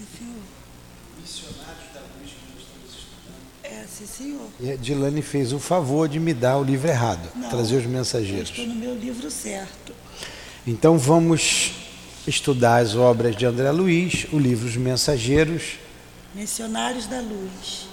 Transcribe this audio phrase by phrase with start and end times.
[0.00, 0.42] Sim, senhor.
[1.20, 3.82] Missionários da Luz que nós estamos estudando.
[3.82, 4.48] É, sim, senhor.
[4.58, 7.84] E a Dilane fez o favor de me dar o livro errado, Não, trazer os
[7.84, 8.48] Eu mensageiros.
[8.48, 9.92] estou no meu livro certo.
[10.66, 11.72] Então vamos
[12.26, 15.78] estudar as obras de André Luiz, o livro Os Mensageiros.
[16.34, 17.88] Missionários da Luz.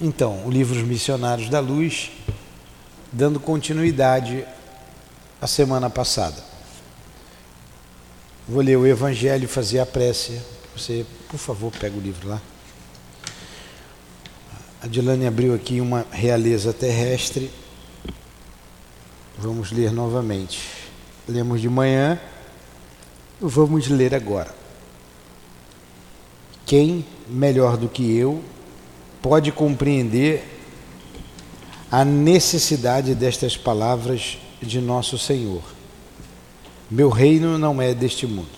[0.00, 2.12] Então, o livro Os Missionários da Luz,
[3.12, 4.44] dando continuidade
[5.40, 6.42] à semana passada.
[8.46, 10.40] Vou ler o Evangelho e fazer a prece.
[10.78, 12.40] Você, por favor, pega o livro lá.
[14.80, 17.50] A Dilane abriu aqui uma realeza terrestre.
[19.36, 20.60] Vamos ler novamente.
[21.26, 22.20] Lemos de manhã,
[23.40, 24.54] vamos ler agora.
[26.64, 28.40] Quem, melhor do que eu,
[29.20, 30.60] pode compreender
[31.90, 35.62] a necessidade destas palavras de nosso Senhor?
[36.88, 38.57] Meu reino não é deste mundo.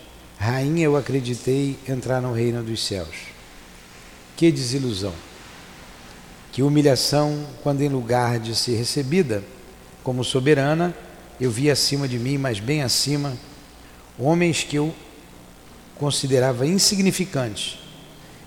[0.41, 3.15] rainha eu acreditei entrar no reino dos céus.
[4.35, 5.13] Que desilusão!
[6.51, 9.43] Que humilhação quando, em lugar de ser recebida
[10.03, 10.95] como soberana,
[11.39, 13.37] eu vi acima de mim, mas bem acima,
[14.17, 14.93] homens que eu
[15.99, 17.77] considerava insignificantes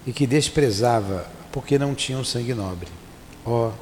[0.05, 2.89] e que desprezava porque não tinham sangue nobre.
[3.47, 3.73] Ó, oh,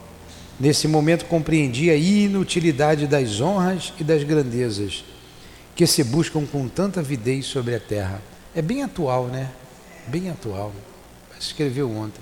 [0.60, 5.02] nesse momento compreendi a inutilidade das honras e das grandezas
[5.74, 8.20] que se buscam com tanta avidez sobre a terra.
[8.54, 9.50] É bem atual, né?
[10.06, 10.72] Bem atual.
[11.38, 12.20] Escreveu ontem.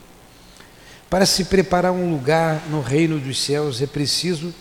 [1.08, 4.54] Para se preparar um lugar no reino dos céus é preciso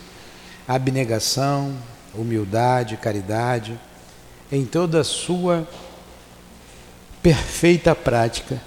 [0.67, 1.75] abnegação,
[2.13, 3.79] humildade, caridade,
[4.51, 5.67] em toda a sua
[7.21, 8.61] perfeita prática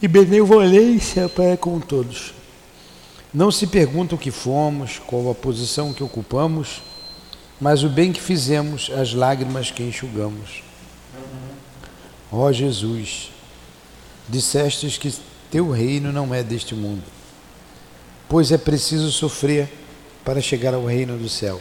[0.00, 2.34] e benevolência para com todos.
[3.32, 6.82] Não se pergunta o que fomos, qual a posição que ocupamos,
[7.60, 10.62] mas o bem que fizemos, as lágrimas que enxugamos.
[12.30, 13.30] Ó Jesus,
[14.28, 15.14] dissestes que
[15.50, 17.04] teu reino não é deste mundo,
[18.28, 19.68] pois é preciso sofrer
[20.24, 21.60] para chegar ao reino do céu.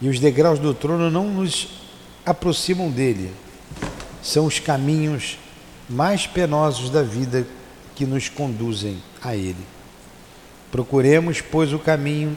[0.00, 1.68] E os degraus do trono não nos
[2.24, 3.32] aproximam dele,
[4.22, 5.38] são os caminhos
[5.88, 7.46] mais penosos da vida
[7.94, 9.66] que nos conduzem a ele.
[10.72, 12.36] Procuremos, pois, o caminho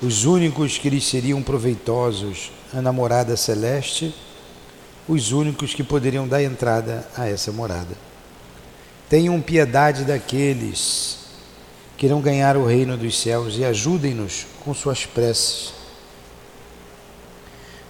[0.00, 4.14] os únicos que lhes seriam proveitosos, a namorada celeste,
[5.08, 7.96] os únicos que poderiam dar entrada a essa morada.
[9.08, 11.18] Tenham piedade daqueles
[11.96, 15.72] que irão ganhar o reino dos céus e ajudem-nos com suas preces.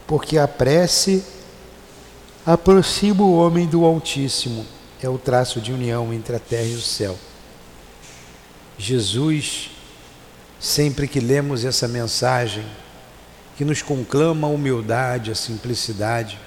[0.07, 1.25] Porque a prece
[2.45, 4.65] aproxima o homem do Altíssimo,
[5.03, 7.19] é o traço de união entre a terra e o céu.
[8.79, 9.71] Jesus,
[10.59, 12.65] sempre que lemos essa mensagem,
[13.57, 16.39] que nos conclama a humildade, a simplicidade,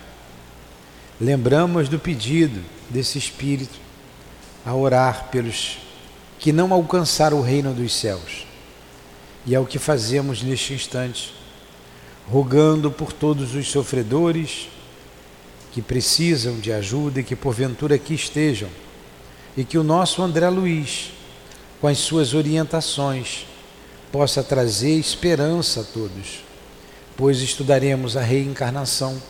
[1.20, 3.80] lembramos do pedido desse Espírito
[4.66, 5.80] a orar pelos
[6.38, 8.46] que não alcançaram o reino dos céus.
[9.46, 11.34] E é o que fazemos neste instante,
[12.28, 14.70] rogando por todos os sofredores
[15.72, 18.70] que precisam de ajuda e que porventura aqui estejam,
[19.58, 21.12] e que o nosso André Luiz,
[21.82, 23.46] com as suas orientações,
[24.12, 26.44] possa trazer esperança a todos,
[27.16, 29.22] pois estudaremos a reencarnação.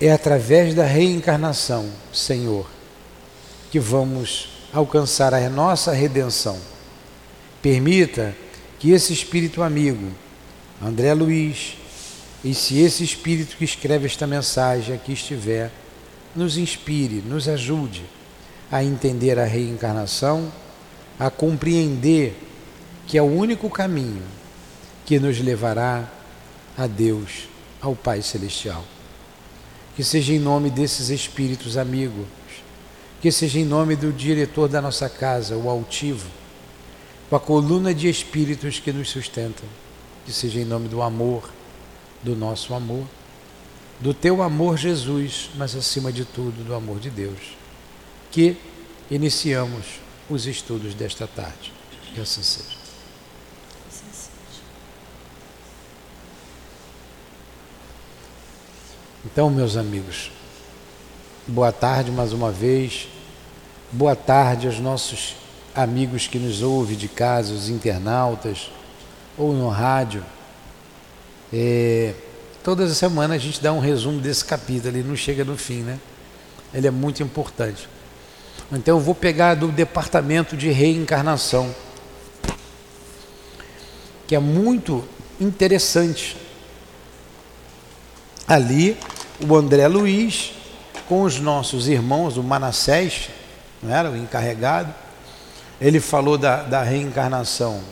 [0.00, 2.68] É através da reencarnação, Senhor,
[3.70, 6.58] que vamos alcançar a nossa redenção.
[7.62, 8.34] Permita
[8.78, 10.10] que esse espírito amigo,
[10.82, 11.76] André Luiz,
[12.44, 15.70] e se esse espírito que escreve esta mensagem aqui estiver,
[16.34, 18.04] nos inspire, nos ajude
[18.72, 20.50] a entender a reencarnação,
[21.18, 22.34] a compreender
[23.06, 24.22] que é o único caminho
[25.04, 26.10] que nos levará
[26.76, 27.48] a Deus,
[27.82, 28.82] ao Pai Celestial.
[29.94, 32.26] que seja em nome desses espíritos amigos,
[33.20, 36.30] que seja em nome do diretor da nossa casa, o altivo,
[37.28, 39.68] com a coluna de espíritos que nos sustentam,
[40.24, 41.50] que seja em nome do amor,
[42.22, 43.04] do nosso amor,
[44.00, 47.56] do teu amor, Jesus, mas acima de tudo do amor de Deus,
[48.32, 48.56] que
[49.10, 51.72] iniciamos os estudos desta tarde.
[52.14, 52.82] Que assim seja.
[59.24, 60.32] Então, meus amigos,
[61.46, 63.06] boa tarde mais uma vez.
[63.92, 65.36] Boa tarde aos nossos
[65.74, 68.70] amigos que nos ouvem de casa, os internautas,
[69.36, 70.24] ou no rádio.
[71.52, 72.14] É,
[72.64, 75.82] todas as semanas a gente dá um resumo desse capítulo, ele não chega no fim,
[75.82, 75.98] né?
[76.72, 77.88] Ele é muito importante.
[78.72, 81.74] Então eu vou pegar do departamento de reencarnação,
[84.26, 85.04] que é muito
[85.38, 86.38] interessante.
[88.48, 88.96] Ali,
[89.46, 90.54] o André Luiz,
[91.06, 93.28] com os nossos irmãos, o Manassés,
[93.82, 94.94] não era o encarregado,
[95.78, 97.82] ele falou da, da reencarnação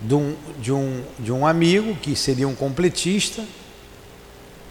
[0.00, 3.44] de um, de, um, de um amigo que seria um completista.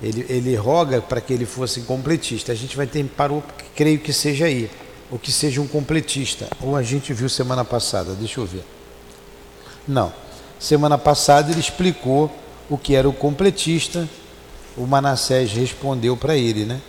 [0.04, 2.52] Ele, ele roga para que ele fosse completista.
[2.52, 3.42] A gente vai ter parou,
[3.76, 4.70] creio que seja aí,
[5.12, 6.48] ou que seja um completista.
[6.62, 8.64] Ou a gente viu semana passada, deixa eu ver.
[9.88, 10.12] Não.
[10.60, 12.32] Semana passada ele explicou
[12.70, 14.08] o que era o completista.
[14.76, 16.82] O Manassés respondeu para ele, né?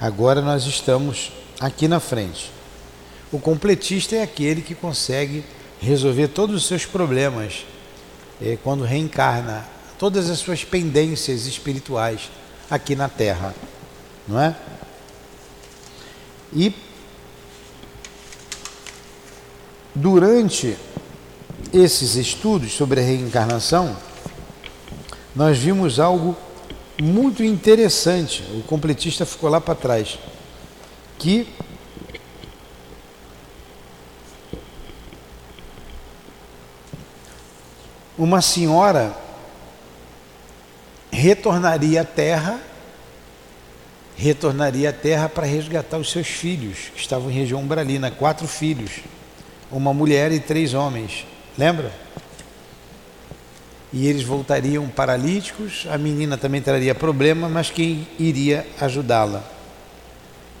[0.00, 2.50] Agora nós estamos aqui na frente.
[3.32, 5.44] O completista é aquele que consegue
[5.80, 7.64] resolver todos os seus problemas
[8.40, 9.66] é, quando reencarna,
[9.98, 12.30] todas as suas pendências espirituais
[12.70, 13.54] aqui na Terra,
[14.28, 14.54] não é?
[16.52, 16.72] E
[19.96, 20.76] durante
[21.72, 23.96] esses estudos sobre a reencarnação,
[25.34, 26.36] nós vimos algo
[27.00, 28.42] muito interessante.
[28.54, 30.18] O completista ficou lá para trás,
[31.18, 31.48] que
[38.18, 39.16] uma senhora
[41.10, 42.60] retornaria à terra,
[44.14, 49.00] retornaria à terra para resgatar os seus filhos, que estavam em região umbralina, quatro filhos,
[49.70, 51.26] uma mulher e três homens.
[51.56, 51.92] Lembra?
[53.92, 59.42] E eles voltariam paralíticos, a menina também traria problema, mas quem iria ajudá-la?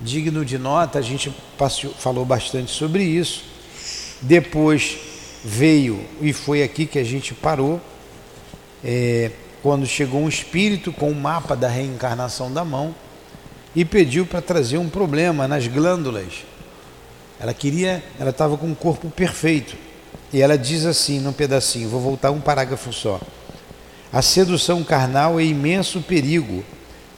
[0.00, 1.34] Digno de nota, a gente
[1.98, 3.44] falou bastante sobre isso.
[4.22, 4.96] Depois
[5.44, 7.80] veio, e foi aqui que a gente parou,
[8.82, 9.30] é,
[9.62, 12.94] quando chegou um espírito com o um mapa da reencarnação da mão
[13.74, 16.44] e pediu para trazer um problema nas glândulas.
[17.38, 19.76] Ela queria, ela estava com um corpo perfeito.
[20.32, 23.20] E ela diz assim, num pedacinho, vou voltar um parágrafo só.
[24.12, 26.64] A sedução carnal é imenso perigo,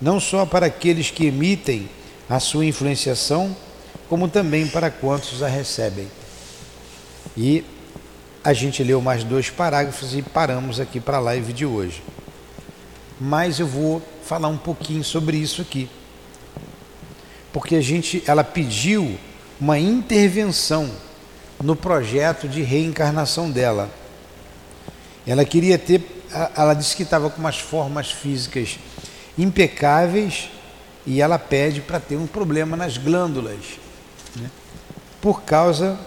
[0.00, 1.88] não só para aqueles que emitem
[2.28, 3.56] a sua influenciação,
[4.08, 6.08] como também para quantos a recebem.
[7.36, 7.64] E
[8.42, 12.02] a gente leu mais dois parágrafos e paramos aqui para a live de hoje.
[13.20, 15.88] Mas eu vou falar um pouquinho sobre isso aqui.
[17.52, 19.18] Porque a gente, ela pediu
[19.60, 20.90] uma intervenção
[21.62, 23.90] no projeto de reencarnação dela.
[25.26, 26.02] Ela queria ter,
[26.56, 28.78] ela disse que estava com umas formas físicas
[29.36, 30.50] impecáveis
[31.06, 33.78] e ela pede para ter um problema nas glândulas,
[34.36, 34.50] né?
[35.20, 35.98] por causa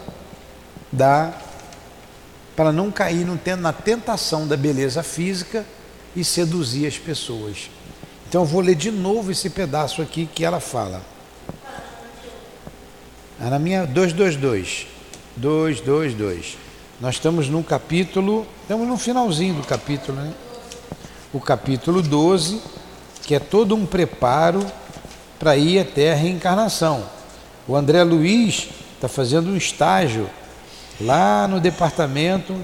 [0.90, 1.32] da
[2.54, 3.26] para não cair
[3.58, 5.64] na tentação da beleza física
[6.14, 7.70] e seduzir as pessoas.
[8.28, 11.02] Então vou ler de novo esse pedaço aqui que ela fala.
[13.40, 14.86] É na minha 222.
[15.36, 16.56] 222.
[17.00, 20.32] Nós estamos no capítulo, estamos no finalzinho do capítulo, né?
[21.32, 22.60] O capítulo 12,
[23.22, 24.64] que é todo um preparo
[25.38, 27.04] para ir até a reencarnação.
[27.66, 30.28] O André Luiz está fazendo um estágio
[31.00, 32.54] lá no departamento,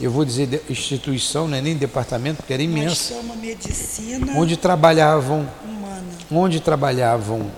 [0.00, 3.14] eu vou dizer instituição, não é nem departamento, porque era imenso.
[3.14, 6.02] Nós medicina onde trabalhavam, humana.
[6.30, 7.50] onde trabalhavam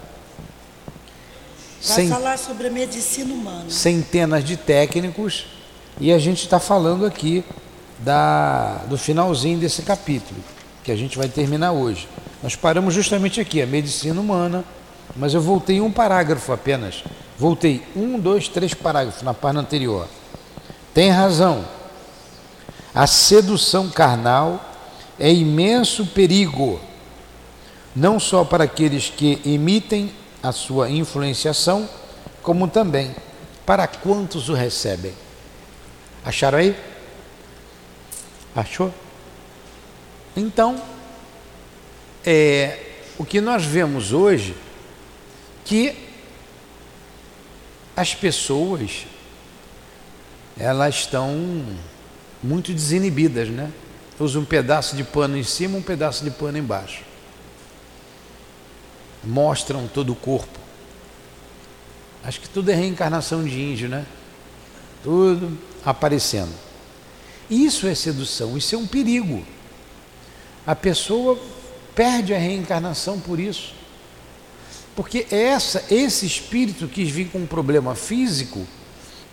[1.87, 3.69] Vai falar sobre a medicina humana.
[3.69, 5.47] Centenas de técnicos
[6.01, 7.45] e a gente está falando aqui
[7.99, 10.41] da, do finalzinho desse capítulo,
[10.83, 12.09] que a gente vai terminar hoje.
[12.43, 14.65] Nós paramos justamente aqui, a medicina humana,
[15.15, 17.05] mas eu voltei um parágrafo apenas.
[17.39, 20.09] Voltei um, dois, três parágrafos na página anterior.
[20.95, 21.65] Tem razão.
[22.95, 24.73] A sedução carnal
[25.19, 26.81] é imenso perigo,
[27.95, 30.11] não só para aqueles que emitem
[30.45, 31.89] a sua influenciação,
[32.43, 33.17] como também
[33.65, 35.15] para quantos o recebem.
[36.23, 36.77] Acharam aí?
[38.55, 38.93] Achou?
[40.37, 40.81] Então,
[42.27, 42.79] é,
[43.17, 44.55] o que nós vemos hoje
[45.65, 45.97] que
[47.97, 49.07] as pessoas
[50.59, 51.65] elas estão
[52.43, 53.73] muito desinibidas, né?
[54.21, 57.14] Usa um pedaço de pano em cima, um pedaço de pano embaixo.
[59.27, 60.59] Mostram todo o corpo.
[62.23, 64.07] Acho que tudo é reencarnação de índio, né?
[65.03, 66.53] Tudo aparecendo.
[67.51, 69.45] Isso é sedução, isso é um perigo.
[70.67, 71.39] A pessoa
[71.95, 73.75] perde a reencarnação por isso.
[74.97, 78.67] Porque essa, esse espírito quis vir com um problema físico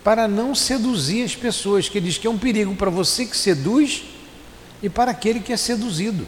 [0.03, 4.03] para não seduzir as pessoas, que diz que é um perigo para você que seduz
[4.81, 6.27] e para aquele que é seduzido.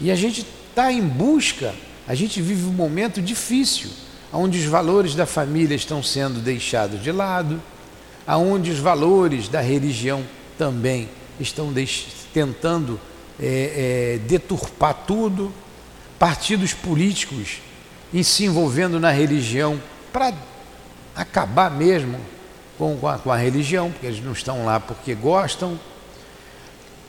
[0.00, 0.46] E a gente
[0.78, 1.74] está em busca,
[2.06, 3.90] a gente vive um momento difícil,
[4.32, 7.60] onde os valores da família estão sendo deixados de lado,
[8.24, 10.24] aonde os valores da religião
[10.56, 11.08] também
[11.40, 11.74] estão
[12.32, 13.00] tentando
[13.40, 15.52] é, é, deturpar tudo,
[16.16, 17.58] partidos políticos
[18.22, 19.82] se envolvendo na religião
[20.12, 20.32] para
[21.12, 22.20] acabar mesmo
[22.78, 25.76] com, com, a, com a religião, porque eles não estão lá porque gostam.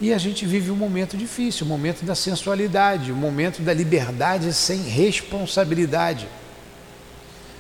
[0.02, 3.62] E a gente vive um momento difícil, o um momento da sensualidade, o um momento
[3.62, 6.28] da liberdade sem responsabilidade.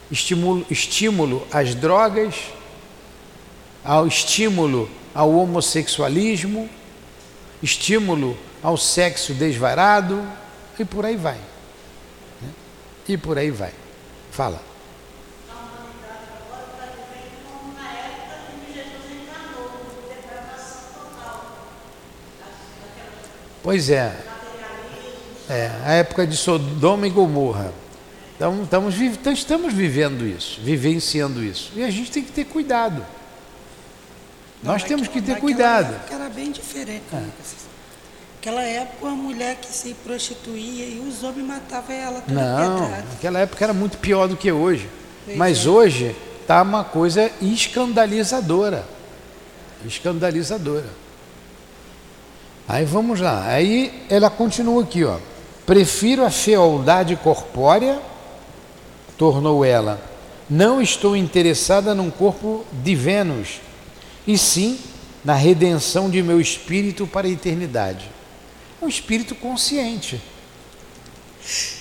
[0.09, 2.35] Estímulo, estímulo às drogas,
[3.83, 6.69] ao estímulo ao homossexualismo,
[7.61, 10.25] estímulo ao sexo desvarado
[10.77, 11.37] e por aí vai.
[12.41, 12.49] Né?
[13.07, 13.73] E por aí vai.
[14.31, 14.68] Fala.
[23.63, 24.15] Pois é.
[25.49, 27.73] É, a época de Sodoma e Gomorra.
[28.35, 31.71] Então, estamos, então, estamos vivendo isso, vivenciando isso.
[31.75, 33.05] E a gente tem que ter cuidado.
[34.63, 35.93] Não, Nós temos que ter cuidado.
[36.09, 37.03] Era bem diferente.
[37.11, 37.23] É.
[38.35, 43.65] Naquela época, uma mulher que se prostituía e os homens matavam ela Não, naquela época
[43.65, 44.89] era muito pior do que hoje.
[45.25, 45.69] Pois Mas é.
[45.69, 48.85] hoje está uma coisa escandalizadora.
[49.85, 50.87] Escandalizadora.
[52.69, 53.47] Aí vamos lá.
[53.47, 55.17] Aí ela continua aqui, ó.
[55.65, 57.99] Prefiro a fealdade corpórea,
[59.17, 59.99] tornou ela.
[60.47, 63.59] Não estou interessada num corpo de Vênus,
[64.27, 64.79] e sim
[65.25, 68.05] na redenção de meu espírito para a eternidade.
[68.79, 70.21] Um espírito consciente.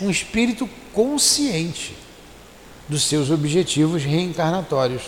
[0.00, 1.94] Um espírito consciente
[2.88, 5.02] dos seus objetivos reencarnatórios.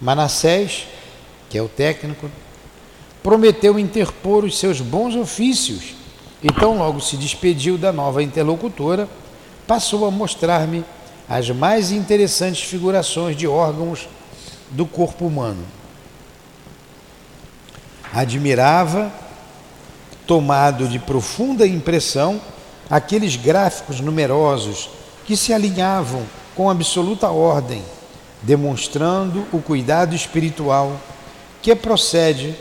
[0.00, 0.86] Manassés,
[1.50, 2.30] que é o técnico,
[3.26, 5.96] prometeu interpor os seus bons ofícios
[6.40, 9.08] e tão logo se despediu da nova interlocutora,
[9.66, 10.84] passou a mostrar-me
[11.28, 14.08] as mais interessantes figurações de órgãos
[14.70, 15.64] do corpo humano.
[18.14, 19.12] Admirava,
[20.24, 22.40] tomado de profunda impressão,
[22.88, 24.88] aqueles gráficos numerosos
[25.24, 26.22] que se alinhavam
[26.54, 27.82] com absoluta ordem,
[28.42, 30.96] demonstrando o cuidado espiritual
[31.60, 32.54] que procede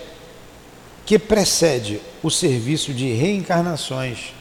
[1.06, 4.34] que precede o serviço de reencarnações,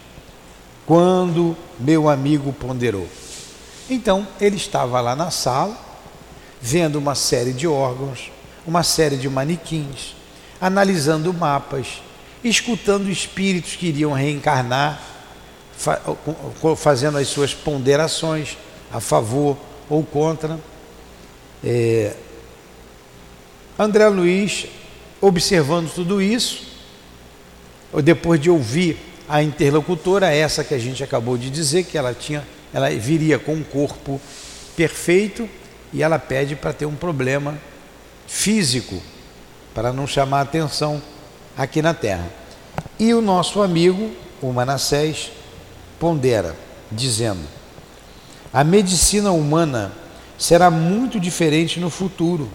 [0.86, 3.06] quando meu amigo ponderou.
[3.88, 5.76] Então, ele estava lá na sala,
[6.60, 8.30] vendo uma série de órgãos,
[8.66, 10.16] uma série de manequins,
[10.58, 12.02] analisando mapas,
[12.42, 15.00] escutando espíritos que iriam reencarnar,
[16.76, 18.56] fazendo as suas ponderações
[18.90, 19.58] a favor
[19.90, 20.58] ou contra.
[21.62, 22.14] É...
[23.78, 24.66] André Luiz
[25.26, 26.62] observando tudo isso,
[28.02, 32.46] depois de ouvir a interlocutora, essa que a gente acabou de dizer, que ela tinha,
[32.74, 34.20] ela viria com um corpo
[34.76, 35.48] perfeito
[35.92, 37.58] e ela pede para ter um problema
[38.26, 39.02] físico,
[39.74, 41.00] para não chamar atenção
[41.56, 42.28] aqui na Terra.
[42.98, 44.10] E o nosso amigo,
[44.42, 45.32] o Manassés,
[45.98, 46.54] pondera,
[46.92, 47.42] dizendo:
[48.52, 49.90] a medicina humana
[50.36, 52.50] será muito diferente no futuro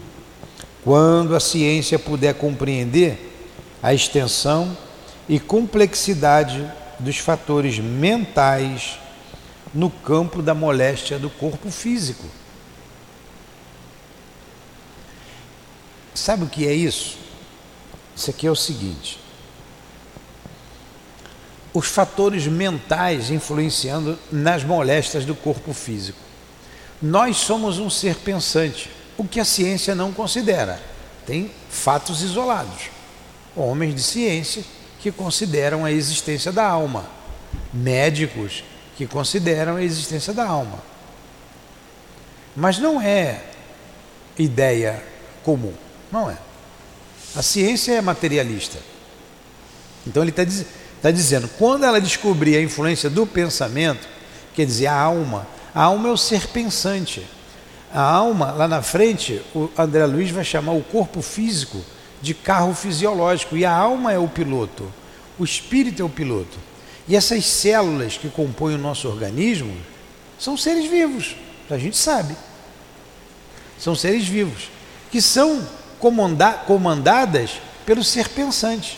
[0.83, 3.29] quando a ciência puder compreender
[3.81, 4.77] a extensão
[5.27, 6.69] e complexidade
[6.99, 8.97] dos fatores mentais
[9.73, 12.25] no campo da moléstia do corpo físico.
[16.13, 17.17] Sabe o que é isso?
[18.15, 19.19] Isso aqui é o seguinte:
[21.73, 26.19] os fatores mentais influenciando nas moléstias do corpo físico.
[27.01, 28.89] Nós somos um ser pensante
[29.21, 30.81] o que a ciência não considera.
[31.25, 32.89] Tem fatos isolados.
[33.55, 34.63] Homens de ciência
[34.99, 37.05] que consideram a existência da alma,
[37.73, 38.63] médicos
[38.97, 40.79] que consideram a existência da alma.
[42.55, 43.43] Mas não é
[44.37, 45.03] ideia
[45.43, 45.73] comum,
[46.11, 46.37] não é.
[47.35, 48.79] A ciência é materialista.
[50.05, 50.43] Então ele está
[50.99, 54.05] Está dizendo, quando ela descobrir a influência do pensamento,
[54.53, 57.25] quer dizer, a alma, a alma é o ser pensante.
[57.93, 61.83] A alma, lá na frente, o André Luiz vai chamar o corpo físico
[62.21, 64.91] de carro fisiológico e a alma é o piloto,
[65.39, 66.57] o espírito é o piloto.
[67.07, 69.75] E essas células que compõem o nosso organismo
[70.37, 71.35] são seres vivos,
[71.69, 72.35] a gente sabe.
[73.79, 74.69] São seres vivos
[75.09, 75.65] que são
[75.99, 78.97] comanda comandadas pelo ser pensante.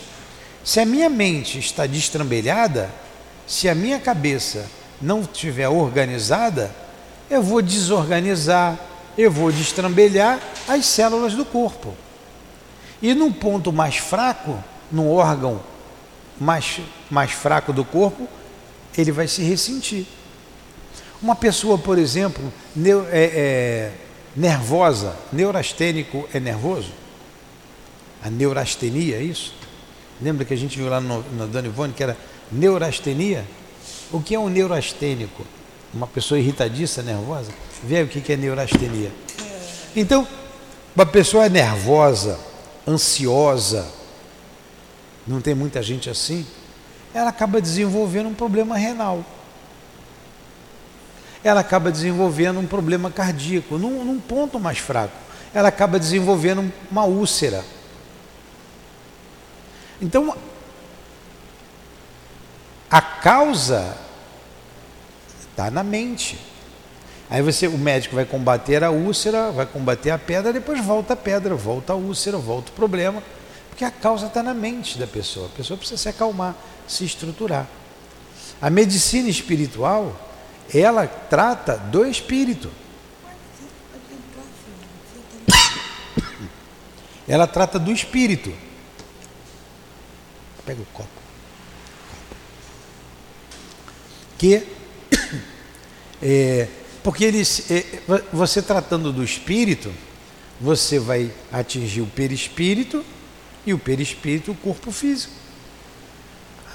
[0.62, 2.90] Se a minha mente está destrambelhada,
[3.46, 4.66] se a minha cabeça
[5.00, 6.74] não estiver organizada,
[7.32, 8.78] eu vou desorganizar,
[9.16, 11.94] eu vou destrambelhar as células do corpo.
[13.00, 15.58] E num ponto mais fraco, num órgão
[16.38, 18.28] mais, mais fraco do corpo,
[18.96, 20.06] ele vai se ressentir.
[21.22, 22.52] Uma pessoa, por exemplo,
[23.10, 23.92] é, é,
[24.36, 26.92] nervosa, neurastênico é nervoso?
[28.22, 29.54] A neurastenia, é isso?
[30.20, 32.16] Lembra que a gente viu lá no, no Dona Ivone que era
[32.50, 33.46] neurastenia?
[34.12, 35.46] O que é um neurastênico?
[35.92, 37.50] Uma pessoa irritadiça, nervosa?
[37.82, 39.12] Vê o que é neurastenia.
[39.94, 40.26] Então,
[40.96, 42.38] uma pessoa nervosa,
[42.88, 43.86] ansiosa,
[45.26, 46.46] não tem muita gente assim,
[47.14, 49.24] ela acaba desenvolvendo um problema renal.
[51.44, 55.14] Ela acaba desenvolvendo um problema cardíaco, num, num ponto mais fraco.
[55.52, 57.64] Ela acaba desenvolvendo uma úlcera.
[60.00, 60.34] Então,
[62.90, 63.96] a causa
[65.52, 66.38] está na mente.
[67.30, 71.16] Aí você, o médico vai combater a úlcera, vai combater a pedra, depois volta a
[71.16, 73.22] pedra, volta a úlcera, volta o problema,
[73.70, 75.46] porque a causa está na mente da pessoa.
[75.46, 76.54] A pessoa precisa se acalmar,
[76.86, 77.66] se estruturar.
[78.60, 80.14] A medicina espiritual,
[80.74, 82.70] ela trata do espírito.
[87.26, 88.52] Ela trata do espírito.
[90.66, 91.08] Pega o copo.
[94.36, 94.66] Que
[96.22, 96.68] é,
[97.02, 97.84] porque eles, é,
[98.32, 99.92] você tratando do espírito,
[100.60, 103.04] você vai atingir o perispírito
[103.66, 105.32] e o perispírito o corpo físico.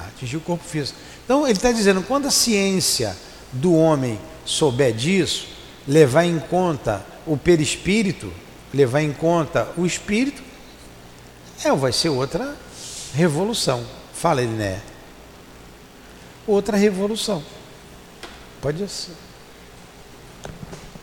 [0.07, 0.99] Atingir o corpo físico.
[1.23, 3.15] Então ele está dizendo, quando a ciência
[3.53, 5.47] do homem souber disso,
[5.87, 8.31] levar em conta o perispírito,
[8.73, 10.43] levar em conta o espírito,
[11.63, 12.55] é, vai ser outra
[13.13, 13.85] revolução.
[14.13, 14.81] Fala, Eliné.
[16.45, 17.43] Outra revolução.
[18.61, 19.26] Pode ser.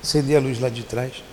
[0.04, 1.24] Acender a luz lá de trás.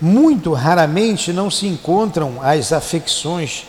[0.00, 3.66] Muito raramente não se encontram as afecções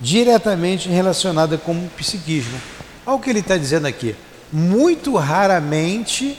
[0.00, 2.56] diretamente relacionadas com o psiquismo.
[3.04, 4.14] Olha o que ele está dizendo aqui.
[4.52, 6.38] Muito raramente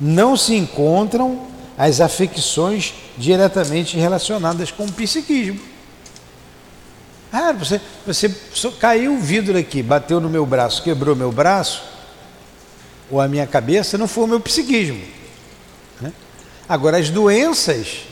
[0.00, 5.60] não se encontram as afecções diretamente relacionadas com o psiquismo.
[7.30, 8.30] Ah, você, você
[8.70, 11.95] caiu o vidro aqui, bateu no meu braço, quebrou meu braço,
[13.10, 15.02] ou a minha cabeça, não foi o meu psiquismo.
[16.00, 16.12] Né?
[16.68, 18.04] Agora, as doenças,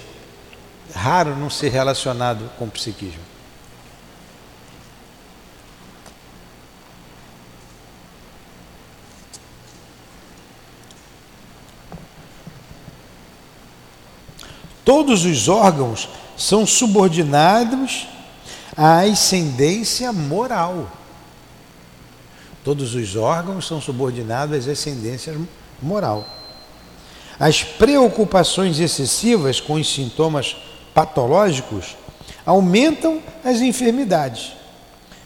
[0.95, 3.21] raro não ser relacionado com o psiquismo.
[14.85, 18.07] Todos os órgãos são subordinados
[18.77, 20.91] à ascendência moral.
[22.65, 25.37] Todos os órgãos são subordinados às ascendências
[25.81, 26.27] moral.
[27.39, 30.57] As preocupações excessivas com os sintomas
[30.95, 31.97] patológicos
[32.47, 34.53] aumentam as enfermidades.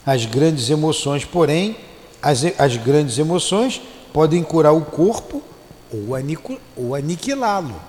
[0.04, 1.76] As grandes emoções, porém,
[2.20, 3.80] as, as grandes emoções
[4.12, 5.42] podem curar o corpo
[6.76, 7.80] ou aniquilá-lo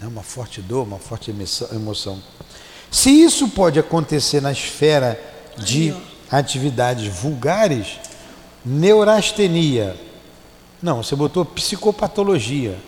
[0.00, 0.06] né?
[0.06, 1.34] uma forte dor, uma forte
[1.72, 2.22] emoção.
[2.90, 5.20] Se isso pode acontecer na esfera
[5.58, 5.94] de
[6.30, 7.98] atividades vulgares,
[8.64, 9.96] neurastenia.
[10.82, 12.78] Não, você botou psicopatologia.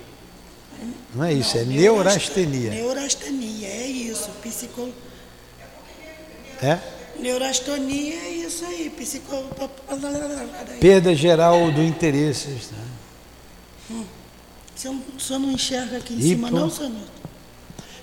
[1.14, 2.70] Não é isso, é Não, é neurastenia.
[2.70, 4.30] Neurastenia, é isso.
[4.42, 4.88] Psico...
[6.62, 6.78] É?
[7.18, 8.90] Neurastenia é isso aí.
[8.90, 9.44] Psico...
[10.80, 12.48] Perda geral do interesse.
[12.48, 12.84] Né?
[13.90, 14.04] Hum.
[14.76, 16.28] O senhor não enxerga aqui em Hipo...
[16.28, 16.92] cima, não, senhor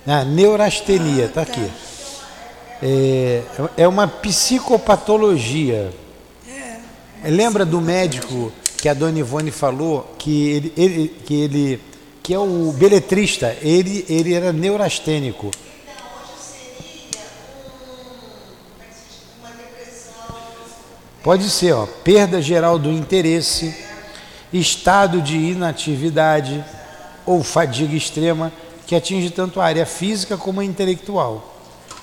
[0.06, 1.52] Ah, neurastenia, está ah, tá.
[1.52, 1.70] aqui.
[2.82, 3.42] É,
[3.76, 5.92] é uma psicopatologia.
[6.48, 7.28] É.
[7.28, 11.80] Lembra do médico que a dona Ivone falou que ele, ele, que ele
[12.22, 15.50] que é o beletrista, ele, ele era neurastênico.
[21.22, 23.74] Pode ser, ó, perda geral do interesse
[24.52, 26.62] estado de inatividade
[27.24, 28.52] ou fadiga extrema
[28.86, 31.47] que atinge tanto a área física como a intelectual.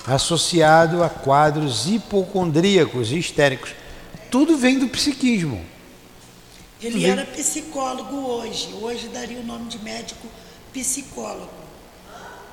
[0.06, 3.70] Associado a quadros hipocondríacos e histéricos.
[4.30, 5.60] Tudo vem do psiquismo.
[6.82, 8.68] Ele era psicólogo hoje.
[8.80, 10.26] Hoje daria o nome de médico
[10.72, 11.48] psicólogo.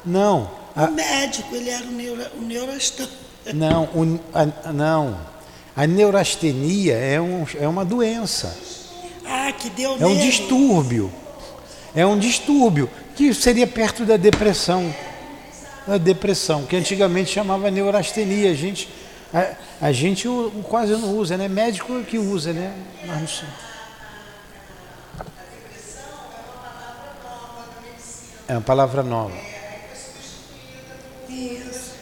[0.05, 3.07] Não, a, O médico, ele era o, neuro, o neurastão.
[3.53, 5.17] não, o- a, não.
[5.75, 8.55] A neurastenia é, um, é uma doença,
[9.25, 11.11] Ah, que deu é um distúrbio.
[11.95, 14.93] É um distúrbio que seria perto da depressão.
[15.85, 18.51] Da depressão, que antigamente chamava neurastenia.
[18.51, 18.87] A gente,
[19.33, 21.47] a, a gente o- o quase não usa, né?
[21.49, 22.73] Médico que usa, né?
[23.05, 23.47] Mas não sei.
[28.47, 29.35] É uma palavra nova.
[31.29, 31.93] Isso.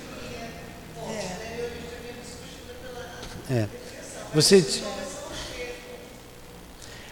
[3.50, 3.67] É.
[4.34, 4.84] Você.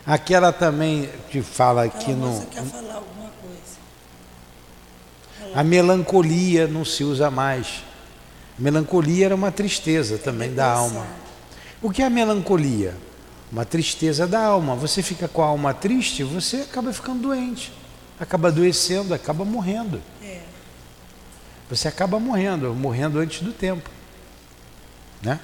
[0.05, 2.27] Aquela também que fala aqui no.
[2.27, 3.18] moça quer falar alguma.
[5.53, 7.83] A melancolia não se usa mais.
[8.57, 11.07] Melancolia era uma tristeza também da alma.
[11.81, 12.95] O que é a melancolia?
[13.51, 14.75] Uma tristeza da alma.
[14.75, 17.71] Você fica com a alma triste, você acaba ficando doente,
[18.19, 20.01] acaba adoecendo, acaba morrendo.
[20.21, 20.41] É.
[21.69, 23.89] Você acaba morrendo, morrendo antes do tempo.
[25.21, 25.39] Né?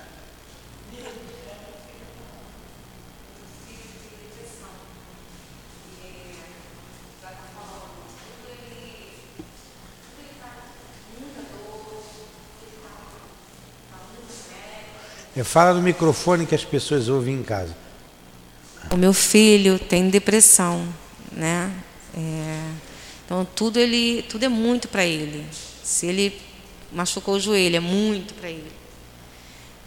[15.44, 17.76] Fala no microfone que as pessoas ouvem em casa.
[18.92, 20.88] O meu filho tem depressão,
[21.32, 21.72] né?
[22.16, 22.60] É,
[23.26, 25.46] então tudo ele, tudo é muito para ele.
[25.84, 26.40] Se ele
[26.94, 28.72] machucou o joelho, é muito para ele.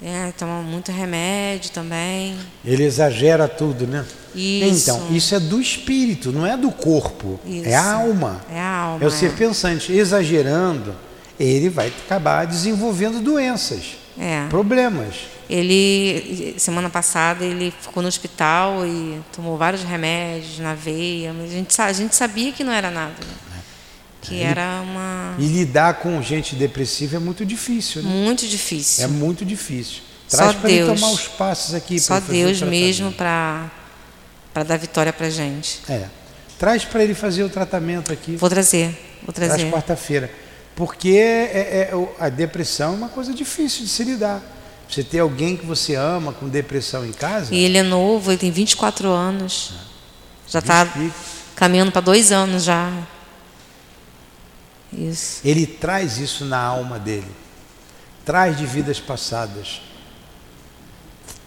[0.01, 2.37] É, toma muito remédio também.
[2.65, 4.05] Ele exagera tudo, né?
[4.35, 4.91] Isso.
[4.91, 7.41] Então, isso é do espírito, não é do corpo.
[7.45, 7.91] É a Isso.
[7.91, 8.41] alma.
[8.53, 9.05] É a alma.
[9.05, 9.31] É o ser é.
[9.31, 9.93] pensante.
[9.93, 10.95] Exagerando,
[11.39, 14.47] ele vai acabar desenvolvendo doenças, É.
[14.49, 15.38] problemas.
[15.49, 21.55] Ele semana passada ele ficou no hospital e tomou vários remédios na veia, mas a
[21.55, 23.15] gente, a gente sabia que não era nada.
[23.19, 23.61] né?
[24.21, 28.11] Que era uma E lidar com gente depressiva é muito difícil, né?
[28.11, 29.05] muito difícil.
[29.05, 30.03] É muito difícil.
[30.29, 31.01] Só Traz para ele Deus.
[31.01, 31.99] tomar os passos aqui.
[31.99, 33.71] Só Deus mesmo para
[34.53, 35.81] para dar vitória pra gente.
[35.89, 36.07] É.
[36.59, 38.35] Traz para ele fazer o tratamento aqui.
[38.37, 38.89] Vou trazer,
[39.25, 39.71] vou Traz trazer.
[39.71, 40.31] quarta-feira.
[40.75, 44.43] Porque é- é- o- a depressão é uma coisa difícil de se lidar.
[44.89, 47.55] Você ter alguém que você ama com depressão em casa.
[47.55, 49.75] E ele é novo, ele tem 24 anos.
[50.49, 50.89] Já está
[51.55, 52.91] caminhando para dois anos já.
[54.93, 55.41] Isso.
[55.45, 57.31] Ele traz isso na alma dele.
[58.25, 59.83] Traz de vidas passadas.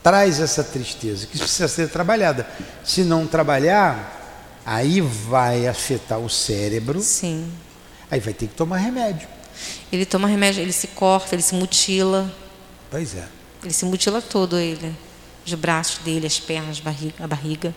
[0.03, 2.47] Traz essa tristeza que precisa ser trabalhada.
[2.83, 4.21] Se não trabalhar,
[4.65, 7.51] aí vai afetar o cérebro, Sim.
[8.09, 9.27] aí vai ter que tomar remédio.
[9.91, 12.31] Ele toma remédio, ele se corta, ele se mutila.
[12.91, 13.25] Pois é.
[13.63, 14.93] Ele se mutila todo ele.
[15.45, 17.73] Os braços dele, as pernas, barriga, a barriga.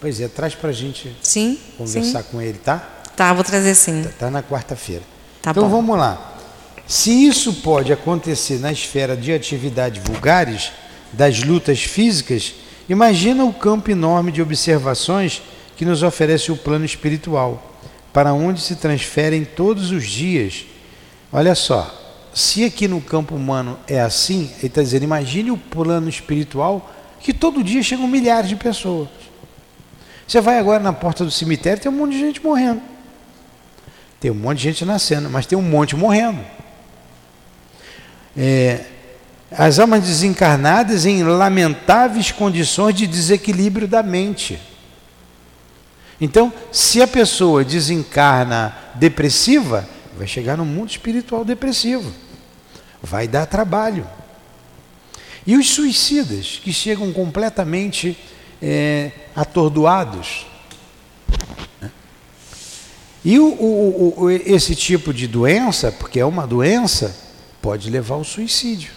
[0.00, 1.58] Pois é, traz pra gente Sim.
[1.76, 2.28] conversar Sim.
[2.30, 2.78] com ele, tá?
[3.14, 4.02] Tá, vou trazer sim.
[4.18, 5.02] Tá na quarta-feira.
[5.42, 5.76] Tá então bom.
[5.76, 6.38] vamos lá.
[6.86, 10.72] Se isso pode acontecer na esfera de atividades vulgares,
[11.12, 12.54] das lutas físicas,
[12.88, 15.42] imagina o campo enorme de observações
[15.76, 17.76] que nos oferece o plano espiritual,
[18.12, 20.64] para onde se transferem todos os dias.
[21.30, 21.99] Olha só,
[22.32, 26.90] se aqui no campo humano é assim, ele está dizendo, imagine o plano espiritual
[27.20, 29.08] que todo dia chegam milhares de pessoas.
[30.26, 32.80] Você vai agora na porta do cemitério, tem um monte de gente morrendo.
[34.20, 36.40] Tem um monte de gente nascendo, mas tem um monte morrendo.
[38.36, 38.84] É,
[39.50, 44.60] as almas desencarnadas em lamentáveis condições de desequilíbrio da mente.
[46.20, 49.88] Então, se a pessoa desencarna depressiva,
[50.20, 52.12] vai chegar no mundo espiritual depressivo.
[53.02, 54.06] Vai dar trabalho.
[55.46, 58.18] E os suicidas, que chegam completamente
[58.60, 60.46] é, atordoados.
[61.80, 61.90] né?
[63.24, 67.16] E o, o- o- esse tipo de doença, porque é uma doença,
[67.62, 68.92] pode levar ao suicídio.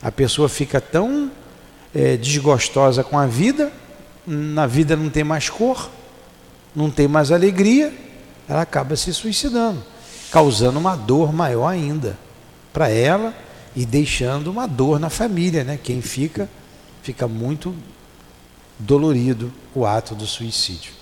[0.00, 1.28] A pessoa fica tão
[1.92, 3.72] é, desgostosa com a vida,
[4.24, 5.90] na vida não tem mais cor,
[6.72, 7.92] não tem mais alegria,
[8.48, 9.82] ela acaba se suicidando,
[10.36, 12.18] causando uma dor maior ainda
[12.70, 13.34] para ela
[13.74, 15.80] e deixando uma dor na família, né?
[15.82, 16.46] Quem fica,
[17.02, 17.74] fica muito
[18.78, 20.92] dolorido o ato do suicídio.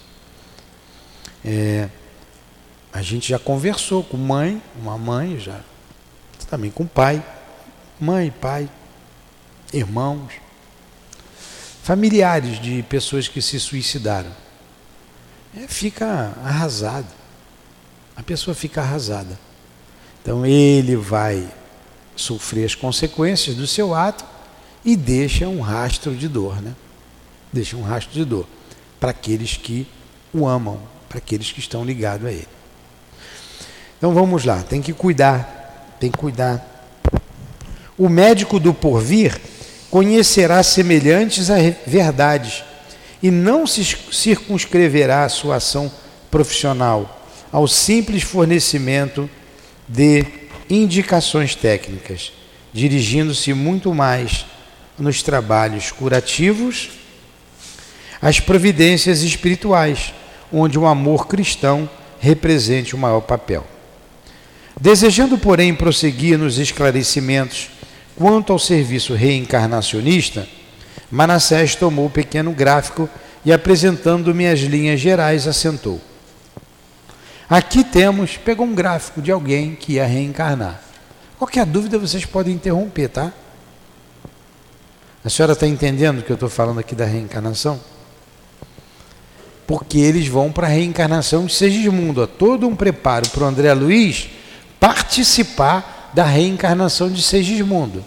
[1.44, 1.88] É,
[2.92, 5.58] a gente já conversou com mãe, uma mãe já,
[6.48, 7.20] também com pai,
[7.98, 8.70] mãe, pai,
[9.72, 10.34] irmãos,
[11.82, 14.30] familiares de pessoas que se suicidaram.
[15.56, 17.23] É, fica arrasado.
[18.16, 19.38] A pessoa fica arrasada.
[20.22, 21.46] Então ele vai
[22.16, 24.24] sofrer as consequências do seu ato
[24.84, 26.74] e deixa um rastro de dor, né?
[27.52, 28.46] Deixa um rastro de dor
[29.00, 29.86] para aqueles que
[30.32, 32.48] o amam, para aqueles que estão ligados a ele.
[33.98, 36.70] Então vamos lá, tem que cuidar, tem que cuidar.
[37.96, 39.40] O médico do porvir
[39.90, 41.48] conhecerá semelhantes
[41.86, 42.64] verdades
[43.22, 45.90] e não se circunscreverá a sua ação
[46.30, 47.23] profissional
[47.54, 49.30] ao simples fornecimento
[49.86, 50.26] de
[50.68, 52.32] indicações técnicas,
[52.72, 54.44] dirigindo-se muito mais
[54.98, 56.90] nos trabalhos curativos
[58.20, 60.12] às providências espirituais,
[60.52, 61.88] onde o amor cristão
[62.18, 63.64] represente o maior papel.
[64.80, 67.70] Desejando, porém, prosseguir nos esclarecimentos
[68.16, 70.48] quanto ao serviço reencarnacionista,
[71.08, 73.08] Manassés tomou o pequeno gráfico
[73.44, 76.00] e, apresentando-me as linhas gerais, assentou.
[77.48, 80.80] Aqui temos, pegou um gráfico de alguém que ia reencarnar.
[81.38, 83.32] Qualquer dúvida vocês podem interromper, tá?
[85.24, 87.80] A senhora está entendendo que eu estou falando aqui da reencarnação?
[89.66, 92.22] Porque eles vão para a reencarnação de Segismundo.
[92.22, 94.28] Há todo um preparo para o André Luiz
[94.78, 98.04] participar da reencarnação de Segismundo.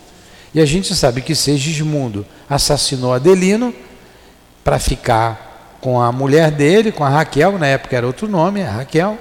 [0.54, 3.74] E a gente sabe que Segismundo assassinou Adelino
[4.64, 8.72] para ficar com a mulher dele, com a Raquel, na época era outro nome, a
[8.72, 9.18] Raquel.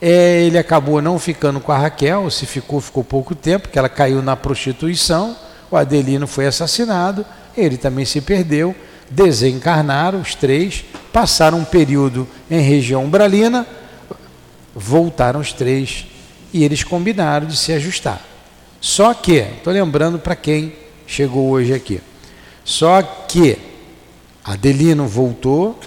[0.00, 3.88] É, ele acabou não ficando com a Raquel, se ficou, ficou pouco tempo, porque ela
[3.88, 5.36] caiu na prostituição.
[5.70, 7.24] O Adelino foi assassinado,
[7.56, 8.74] ele também se perdeu.
[9.10, 13.66] Desencarnaram os três, passaram um período em região umbralina,
[14.74, 16.06] voltaram os três
[16.52, 18.24] e eles combinaram de se ajustar.
[18.80, 20.74] Só que, estou lembrando para quem
[21.06, 22.00] chegou hoje aqui,
[22.64, 23.58] só que
[24.44, 25.78] Adelino voltou,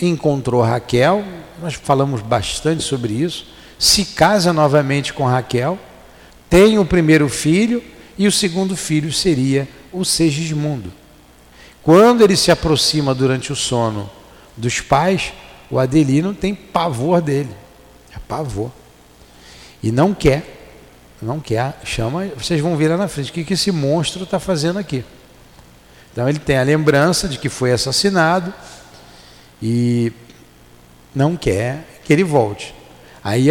[0.00, 1.24] encontrou Raquel,
[1.60, 3.46] nós falamos bastante sobre isso,
[3.78, 5.78] se casa novamente com Raquel,
[6.48, 7.82] tem o primeiro filho
[8.16, 10.92] e o segundo filho seria o Segismundo.
[11.82, 14.10] Quando ele se aproxima durante o sono
[14.56, 15.32] dos pais,
[15.70, 17.50] o Adelino tem pavor dele,
[18.14, 18.70] é pavor.
[19.82, 20.72] E não quer,
[21.20, 24.40] não quer, chama, vocês vão ver lá na frente o que, que esse monstro está
[24.40, 25.04] fazendo aqui.
[26.12, 28.52] Então ele tem a lembrança de que foi assassinado
[29.62, 30.12] e
[31.14, 32.74] não quer que ele volte.
[33.26, 33.48] Aí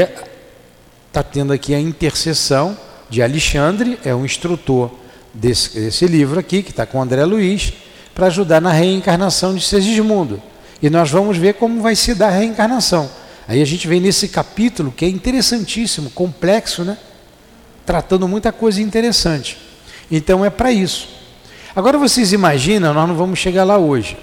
[1.07, 2.77] está tendo aqui a intercessão
[3.09, 4.89] de Alexandre, é um instrutor
[5.33, 7.73] desse, desse livro aqui, que está com André Luiz,
[8.13, 10.41] para ajudar na reencarnação de Segismundo.
[10.81, 13.11] E nós vamos ver como vai se dar a reencarnação.
[13.49, 16.97] Aí a gente vem nesse capítulo que é interessantíssimo, complexo, né?
[17.85, 19.57] Tratando muita coisa interessante.
[20.09, 21.09] Então é para isso.
[21.75, 24.17] Agora vocês imaginam, nós não vamos chegar lá hoje,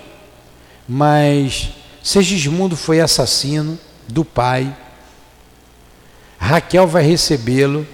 [0.89, 1.69] mas
[2.03, 4.75] Segismundo foi assassino do pai,
[6.43, 7.87] Raquel vai recebê-lo,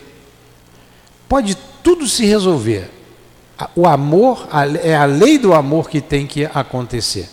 [1.29, 2.91] pode tudo se resolver.
[3.77, 4.49] O amor,
[4.83, 7.29] é a lei do amor que tem que acontecer.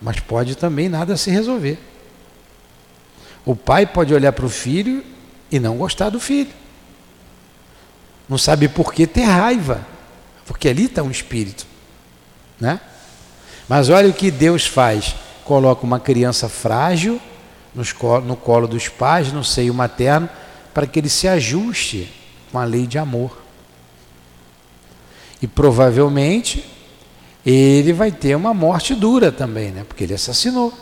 [0.00, 1.76] Mas pode também nada se resolver.
[3.44, 5.04] O pai pode olhar para o filho
[5.50, 6.52] e não gostar do filho.
[8.28, 9.84] Não sabe por que ter raiva
[10.46, 11.66] porque ali está um espírito,
[12.60, 12.80] né?
[13.68, 17.20] Mas olha o que Deus faz: coloca uma criança frágil
[18.24, 20.28] no colo dos pais, no seio materno,
[20.72, 22.10] para que ele se ajuste
[22.50, 23.42] com a lei de amor.
[25.42, 26.64] E provavelmente
[27.44, 29.84] ele vai ter uma morte dura também, né?
[29.86, 30.72] Porque ele assassinou.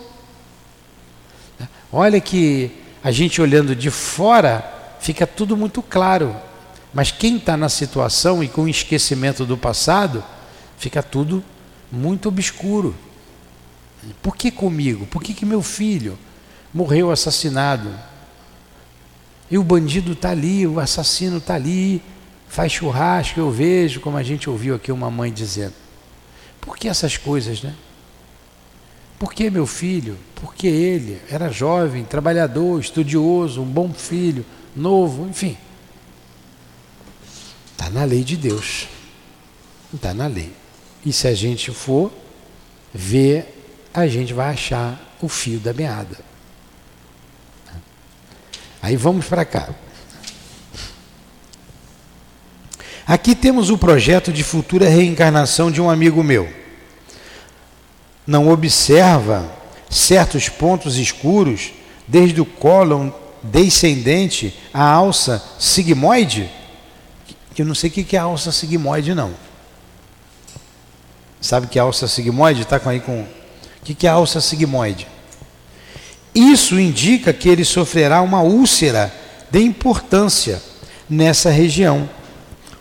[1.92, 2.70] Olha que
[3.02, 4.64] a gente olhando de fora
[5.00, 6.34] fica tudo muito claro.
[6.92, 10.24] Mas quem está na situação e com esquecimento do passado,
[10.78, 11.42] fica tudo
[11.90, 12.94] muito obscuro.
[14.22, 15.06] Por que comigo?
[15.06, 16.16] Por que, que meu filho
[16.74, 17.88] morreu assassinado?
[19.48, 22.02] E o bandido está ali, o assassino está ali,
[22.48, 25.74] faz churrasco, eu vejo, como a gente ouviu aqui uma mãe dizendo.
[26.60, 27.74] Por que essas coisas, né?
[29.18, 30.18] Por que meu filho?
[30.34, 35.56] Porque ele era jovem, trabalhador, estudioso, um bom filho, novo, enfim.
[37.70, 38.88] Está na lei de Deus.
[39.94, 40.52] Está na lei.
[41.06, 42.10] E se a gente for
[42.92, 46.33] ver, a gente vai achar o fio da meada.
[48.84, 49.70] Aí vamos para cá.
[53.06, 56.52] Aqui temos o projeto de futura reencarnação de um amigo meu.
[58.26, 59.50] Não observa
[59.88, 61.72] certos pontos escuros
[62.06, 63.10] desde o cólon
[63.42, 66.50] descendente à alça sigmoide?
[67.56, 69.32] eu não sei o que é alça sigmoide, não.
[71.40, 72.60] Sabe que a alça sigmoide?
[72.60, 73.22] Está aí com.
[73.22, 73.26] O
[73.82, 75.13] que é a alça sigmoide?
[76.34, 79.12] Isso indica que ele sofrerá uma úlcera
[79.50, 80.60] de importância,
[81.08, 82.08] nessa região.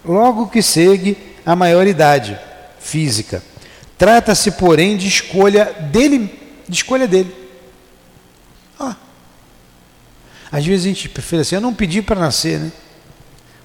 [0.03, 2.37] Logo que segue a maioridade
[2.79, 3.43] física.
[3.97, 6.33] Trata-se, porém, de escolha dele,
[6.67, 7.33] de escolha dele.
[8.79, 8.95] Ah.
[10.51, 12.71] Às vezes a gente prefere assim, eu não pedi para nascer, né?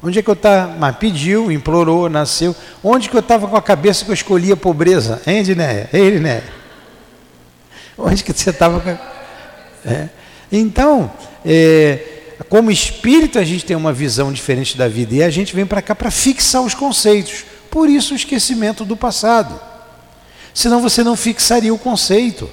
[0.00, 0.76] Onde é que eu estava?
[0.78, 2.54] Mas pediu, implorou, nasceu.
[2.84, 5.20] Onde que eu estava com a cabeça que eu escolhi a pobreza?
[5.26, 5.88] Hein, Diné?
[5.92, 6.44] Ele, né?
[7.96, 9.17] Onde que você estava com a...
[9.84, 10.08] é.
[10.50, 11.10] Então,
[11.44, 11.98] é,
[12.48, 15.82] como espírito, a gente tem uma visão diferente da vida e a gente vem para
[15.82, 17.44] cá para fixar os conceitos.
[17.70, 19.60] Por isso, o esquecimento do passado.
[20.54, 22.50] Senão você não fixaria o conceito.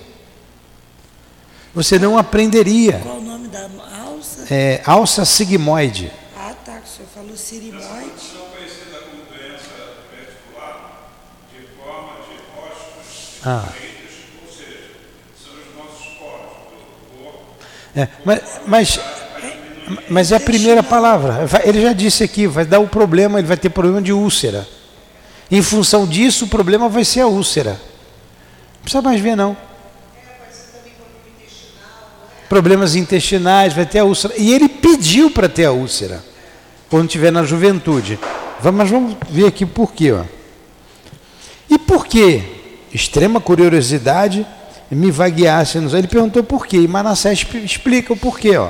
[1.73, 2.99] Você não aprenderia.
[3.03, 3.67] Qual o nome da
[4.05, 4.45] alça?
[4.49, 6.11] É, alça sigmoide.
[6.37, 7.85] Ah, tá, que o senhor falou sirimoide.
[7.85, 9.71] São conhecida como doença
[10.15, 11.09] reticular
[11.51, 13.73] de forma de hóspedes Ah.
[13.73, 14.91] feitos, ou seja,
[15.43, 17.45] são os nossos poros do corpo.
[17.95, 18.99] É, mas, mas,
[20.09, 21.47] mas é a primeira palavra.
[21.63, 24.67] Ele já disse aqui, vai dar o problema, ele vai ter problema de úlcera.
[25.49, 27.71] Em função disso, o problema vai ser a úlcera.
[27.71, 29.55] Não precisa mais ver, não.
[32.49, 34.33] Problemas intestinais, vai ter a úlcera.
[34.37, 36.23] E ele pediu para ter a úlcera,
[36.89, 38.19] quando estiver na juventude.
[38.73, 40.11] Mas vamos ver aqui por quê.
[40.11, 40.23] Ó.
[41.69, 42.43] E por quê?
[42.93, 44.45] Extrema curiosidade
[44.91, 45.77] me vagueasse.
[45.77, 46.77] Ele perguntou por quê.
[46.77, 48.57] E Manassés expl- explica o porquê.
[48.57, 48.69] Ó.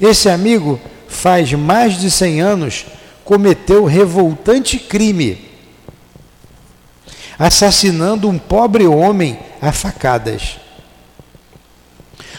[0.00, 2.86] Esse amigo faz mais de 100 anos
[3.24, 5.46] cometeu revoltante crime,
[7.38, 10.56] assassinando um pobre homem a facadas.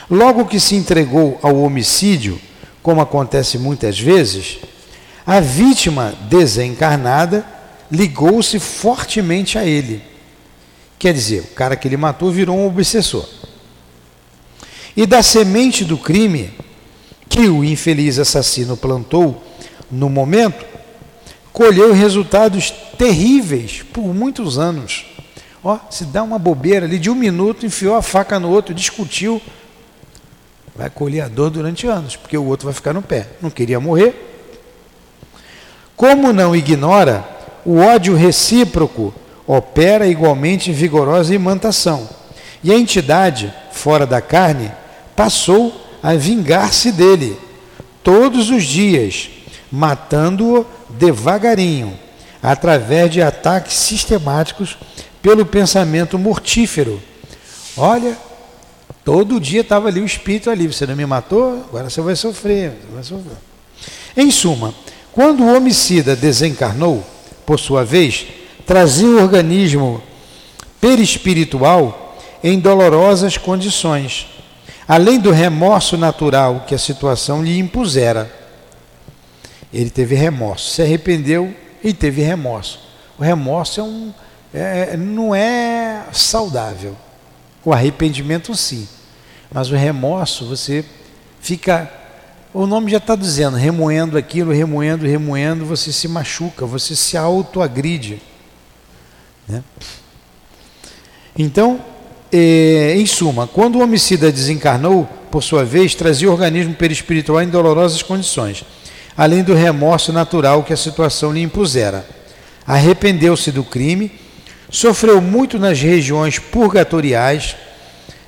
[0.09, 2.39] Logo que se entregou ao homicídio,
[2.81, 4.57] como acontece muitas vezes,
[5.25, 7.45] a vítima desencarnada
[7.91, 10.01] ligou-se fortemente a ele.
[10.99, 13.25] Quer dizer, o cara que ele matou virou um obsessor.
[14.97, 16.53] E da semente do crime
[17.29, 19.41] que o infeliz assassino plantou
[19.89, 20.65] no momento,
[21.53, 25.05] colheu resultados terríveis por muitos anos.
[25.63, 29.41] Ó, se dá uma bobeira ali de um minuto, enfiou a faca no outro, discutiu,
[30.75, 33.27] vai colher a dor durante anos, porque o outro vai ficar no pé.
[33.41, 34.25] Não queria morrer.
[35.95, 37.27] Como não ignora,
[37.65, 39.13] o ódio recíproco
[39.51, 42.07] opera igualmente vigorosa imantação.
[42.63, 44.71] E a entidade, fora da carne,
[45.15, 47.35] passou a vingar-se dele
[48.03, 49.31] todos os dias,
[49.71, 51.97] matando-o devagarinho,
[52.43, 54.77] através de ataques sistemáticos
[55.19, 57.01] pelo pensamento mortífero.
[57.75, 58.15] Olha,
[59.03, 62.73] todo dia estava ali o espírito ali, você não me matou, agora você vai sofrer,
[62.91, 63.37] você vai sofrer.
[64.15, 64.75] Em suma,
[65.11, 67.03] quando o homicida desencarnou,
[67.47, 68.27] por sua vez,
[68.69, 69.99] trazia o organismo
[70.79, 74.27] perispiritual em dolorosas condições,
[74.87, 78.31] além do remorso natural que a situação lhe impusera.
[79.73, 81.51] Ele teve remorso, se arrependeu
[81.83, 82.79] e teve remorso.
[83.17, 84.13] O remorso é um,
[84.53, 86.95] é, não é saudável.
[87.65, 88.87] O arrependimento, sim.
[89.51, 90.85] Mas o remorso, você
[91.41, 91.91] fica.
[92.53, 98.28] O nome já está dizendo, remoendo aquilo, remoendo, remoendo, você se machuca, você se autoagride.
[99.49, 99.63] Né?
[101.37, 101.81] Então,
[102.31, 107.49] eh, em suma, quando o homicida desencarnou, por sua vez, trazia o organismo perispiritual em
[107.49, 108.63] dolorosas condições,
[109.17, 112.05] além do remorso natural que a situação lhe impusera.
[112.65, 114.11] Arrependeu-se do crime,
[114.69, 117.55] sofreu muito nas regiões purgatoriais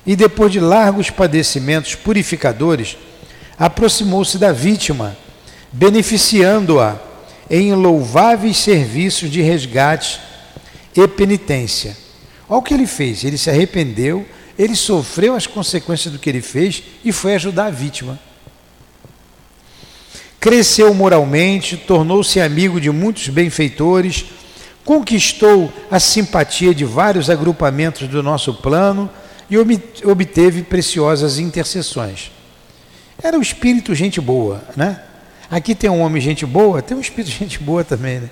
[0.04, 2.96] e, depois de largos padecimentos purificadores,
[3.58, 5.16] aproximou-se da vítima,
[5.72, 6.96] beneficiando-a
[7.48, 10.20] em louváveis serviços de resgate
[10.94, 11.96] e penitência.
[12.48, 14.26] Olha o que ele fez: ele se arrependeu,
[14.58, 18.18] ele sofreu as consequências do que ele fez e foi ajudar a vítima.
[20.38, 24.26] Cresceu moralmente, tornou-se amigo de muitos benfeitores,
[24.84, 29.08] conquistou a simpatia de vários agrupamentos do nosso plano
[29.48, 29.56] e
[30.04, 32.32] obteve preciosas intercessões.
[33.22, 35.00] Era o espírito gente boa, né?
[35.48, 38.30] Aqui tem um homem gente boa, tem um espírito gente boa também, né?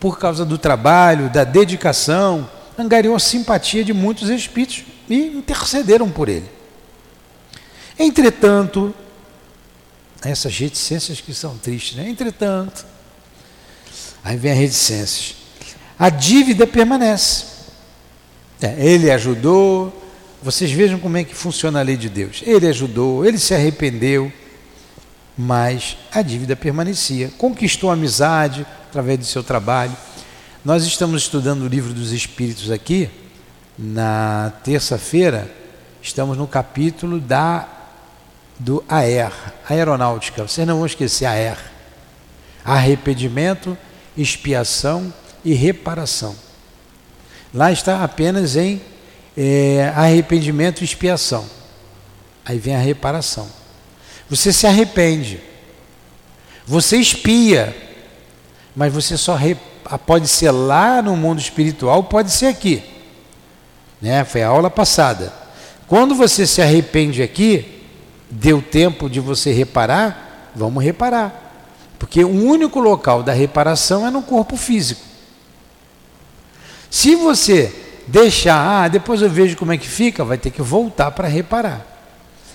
[0.00, 6.28] Por causa do trabalho, da dedicação, angariou a simpatia de muitos espíritos e intercederam por
[6.28, 6.50] ele.
[7.98, 8.94] Entretanto,
[10.22, 12.08] essas reticências que são tristes, né?
[12.08, 12.84] Entretanto,
[14.22, 15.36] aí vem a reticências.
[15.98, 17.56] A dívida permanece.
[18.60, 20.02] É, ele ajudou,
[20.42, 22.42] vocês vejam como é que funciona a lei de Deus.
[22.44, 24.32] Ele ajudou, ele se arrependeu,
[25.36, 27.30] mas a dívida permanecia.
[27.38, 28.66] Conquistou a amizade
[28.96, 29.94] através do seu trabalho.
[30.64, 33.10] Nós estamos estudando o livro dos Espíritos aqui.
[33.78, 35.50] Na terça-feira,
[36.00, 37.68] estamos no capítulo da
[38.58, 39.34] do AER,
[39.68, 40.48] aeronáutica.
[40.48, 41.58] Vocês não vão esquecer AER.
[42.64, 43.76] arrependimento,
[44.16, 45.12] expiação
[45.44, 46.34] e reparação.
[47.52, 48.80] Lá está apenas em
[49.36, 51.46] é, arrependimento e expiação.
[52.46, 53.46] Aí vem a reparação.
[54.30, 55.38] Você se arrepende,
[56.66, 57.85] você expia,
[58.76, 59.56] mas você só re...
[60.04, 62.84] pode ser lá no mundo espiritual, pode ser aqui.
[64.00, 64.22] Né?
[64.22, 65.32] Foi a aula passada.
[65.88, 67.82] Quando você se arrepende aqui,
[68.30, 71.42] deu tempo de você reparar, vamos reparar.
[71.98, 75.00] Porque o único local da reparação é no corpo físico.
[76.90, 77.74] Se você
[78.06, 81.84] deixar, ah, depois eu vejo como é que fica, vai ter que voltar para reparar.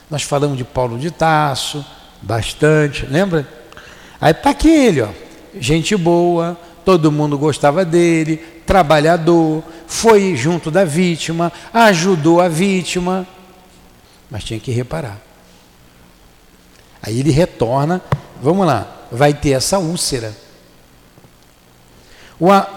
[0.10, 1.84] Nós falamos de Paulo de Tasso,
[2.22, 3.48] bastante, lembra?
[4.20, 5.10] Aí está aqui ele, ó,
[5.60, 13.28] gente boa, todo mundo gostava dele, trabalhador, foi junto da vítima, ajudou a vítima,
[14.30, 15.20] mas tinha que reparar.
[17.02, 18.02] Aí ele retorna,
[18.42, 20.36] vamos lá, vai ter essa úlcera.
[22.40, 22.68] O a,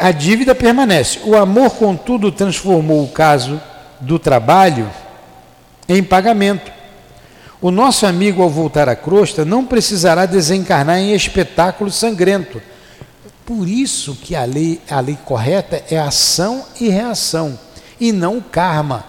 [0.00, 1.20] a dívida permanece.
[1.24, 3.60] O amor, contudo, transformou o caso
[4.00, 4.90] do trabalho
[5.88, 6.72] em pagamento.
[7.60, 12.60] O nosso amigo, ao voltar à crosta, não precisará desencarnar em espetáculo sangrento.
[13.46, 17.58] Por isso que a lei, a lei correta é ação e reação,
[18.00, 19.04] e não karma.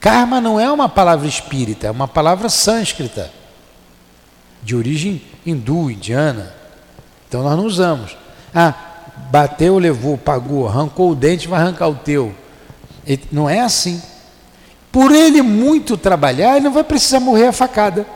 [0.00, 3.30] Karma não é uma palavra espírita, é uma palavra sânscrita,
[4.62, 6.54] de origem hindu, indiana.
[7.28, 8.16] Então nós não usamos.
[8.54, 8.74] Ah,
[9.30, 12.34] bateu, levou, pagou, arrancou o dente, vai arrancar o teu.
[13.32, 14.00] Não é assim.
[14.94, 18.06] Por ele muito trabalhar, ele não vai precisar morrer a facada.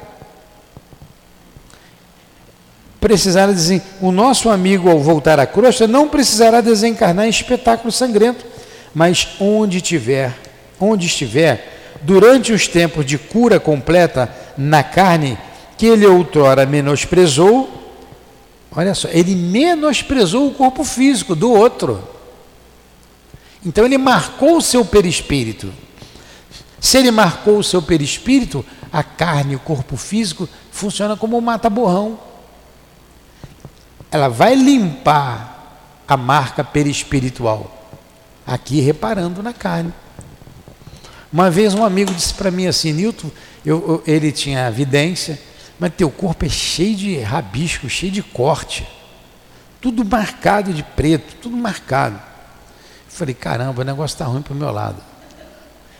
[3.01, 8.47] Precisará dizer, o nosso amigo ao voltar à crosta não precisará desencarnar em espetáculo sangrento,
[8.95, 10.39] mas onde tiver,
[10.79, 15.37] onde estiver, durante os tempos de cura completa na carne
[15.77, 17.69] que ele outrora menosprezou,
[18.71, 22.09] olha só, ele menosprezou o corpo físico do outro.
[23.67, 25.73] Então ele marcou o seu perispírito.
[26.81, 32.19] Se ele marcou o seu perispírito, a carne, o corpo físico, funciona como um mata-borrão.
[34.11, 35.59] Ela vai limpar
[36.07, 37.91] a marca perispiritual,
[38.47, 39.93] aqui reparando na carne.
[41.31, 43.31] Uma vez um amigo disse para mim assim, Nilton,
[43.65, 45.39] eu, eu, ele tinha vidência,
[45.79, 48.89] mas teu corpo é cheio de rabisco, cheio de corte,
[49.81, 52.17] tudo marcado de preto, tudo marcado.
[52.17, 55.08] Eu falei, caramba, o negócio está ruim para o meu lado.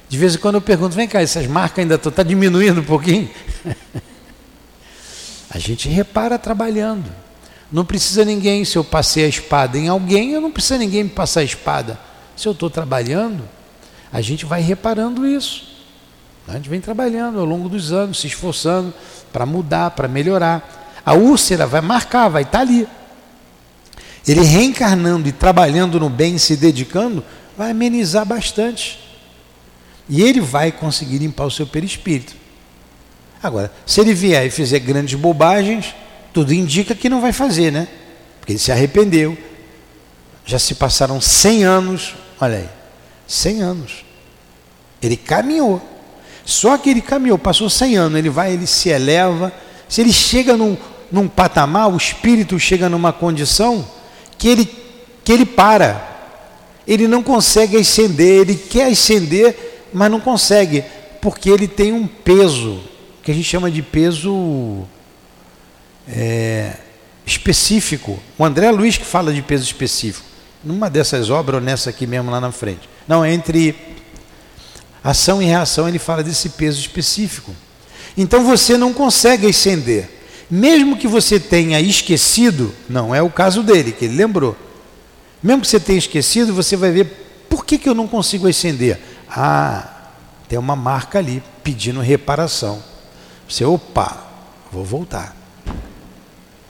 [0.09, 2.85] De vez em quando eu pergunto, vem cá, essas marcas ainda estão tá diminuindo um
[2.85, 3.29] pouquinho?
[5.51, 7.05] a gente repara trabalhando.
[7.71, 11.11] Não precisa ninguém, se eu passei a espada em alguém, eu não precisa ninguém me
[11.11, 11.99] passar a espada.
[12.35, 13.45] Se eu estou trabalhando,
[14.11, 15.69] a gente vai reparando isso.
[16.47, 18.95] A gente vem trabalhando ao longo dos anos, se esforçando
[19.31, 21.03] para mudar, para melhorar.
[21.05, 22.89] A úlcera vai marcar, vai estar tá ali.
[24.27, 27.23] Ele reencarnando e trabalhando no bem, se dedicando,
[27.57, 29.08] vai amenizar bastante.
[30.09, 32.35] E ele vai conseguir limpar o seu perispírito.
[33.43, 35.95] Agora, se ele vier e fizer grandes bobagens,
[36.33, 37.87] tudo indica que não vai fazer, né?
[38.41, 39.37] Porque ele se arrependeu.
[40.45, 42.69] Já se passaram 100 anos, olha aí,
[43.27, 44.05] 100 anos.
[45.03, 45.81] Ele caminhou.
[46.45, 49.53] Só que ele caminhou, passou 100 anos, ele vai, ele se eleva.
[49.89, 50.77] Se ele chega num,
[51.13, 53.87] num patamar, o espírito chega numa condição
[54.39, 54.71] que ele,
[55.23, 56.07] que ele para.
[56.87, 60.85] Ele não consegue ascender, ele quer ascender, mas não consegue,
[61.21, 62.81] porque ele tem um peso,
[63.23, 64.85] que a gente chama de peso
[66.09, 66.75] é,
[67.27, 68.19] específico.
[68.39, 70.27] O André Luiz que fala de peso específico,
[70.65, 72.89] numa dessas obras ou nessa aqui mesmo lá na frente.
[73.07, 73.75] Não, entre
[75.03, 77.55] ação e reação ele fala desse peso específico.
[78.17, 80.09] Então você não consegue ascender.
[80.51, 84.57] Mesmo que você tenha esquecido, não é o caso dele, que ele lembrou.
[85.43, 87.05] Mesmo que você tenha esquecido, você vai ver
[87.49, 88.99] por que, que eu não consigo ascender.
[89.31, 89.89] Ah,
[90.49, 92.83] tem uma marca ali pedindo reparação.
[93.49, 94.17] Você, opa,
[94.73, 95.37] vou voltar.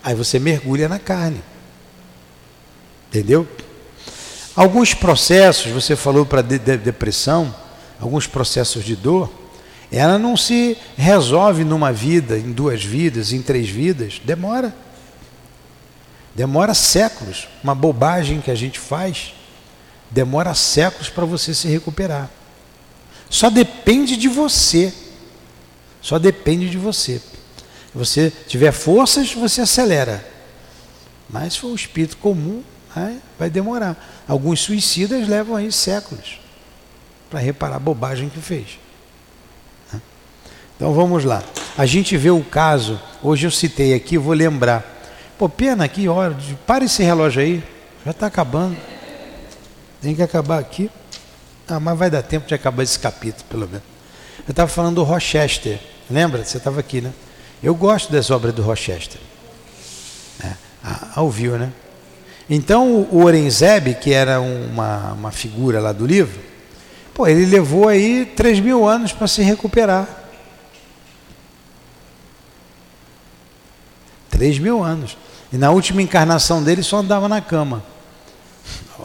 [0.03, 1.43] Aí você mergulha na carne.
[3.09, 3.47] Entendeu?
[4.55, 7.55] Alguns processos, você falou para de, de, depressão,
[8.01, 9.31] alguns processos de dor,
[9.91, 14.75] ela não se resolve numa vida, em duas vidas, em três vidas, demora.
[16.35, 17.49] Demora séculos.
[17.63, 19.35] Uma bobagem que a gente faz
[20.11, 22.31] demora séculos para você se recuperar.
[23.31, 24.93] Só depende de você.
[26.01, 27.19] Só depende de você.
[27.19, 30.27] Se você tiver forças, você acelera.
[31.29, 32.63] Mas se for um espírito comum,
[33.39, 34.25] vai demorar.
[34.27, 36.41] Alguns suicidas levam aí séculos
[37.29, 38.79] para reparar a bobagem que fez.
[40.77, 41.43] Então vamos lá.
[41.77, 44.97] A gente vê o caso, hoje eu citei aqui, vou lembrar.
[45.37, 47.63] Pô, pena aqui, olha, para esse relógio aí,
[48.05, 48.77] já está acabando.
[50.01, 50.91] Tem que acabar aqui.
[51.69, 53.83] Ah, mas vai dar tempo de acabar esse capítulo, pelo menos.
[54.47, 55.79] Eu estava falando do Rochester,
[56.11, 56.43] lembra?
[56.43, 57.13] Você estava aqui, né?
[57.63, 59.21] Eu gosto das obras do Rochester.
[60.43, 60.53] É,
[61.15, 61.71] ao vivo, né?
[62.49, 66.41] Então o Orenzeb, que era uma, uma figura lá do livro,
[67.13, 70.09] pô, ele levou aí 3 mil anos para se recuperar.
[74.31, 75.19] 3 mil anos.
[75.53, 77.83] E na última encarnação dele só andava na cama.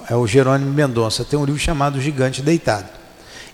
[0.10, 2.88] É o Jerônimo Mendonça, tem um livro chamado Gigante Deitado.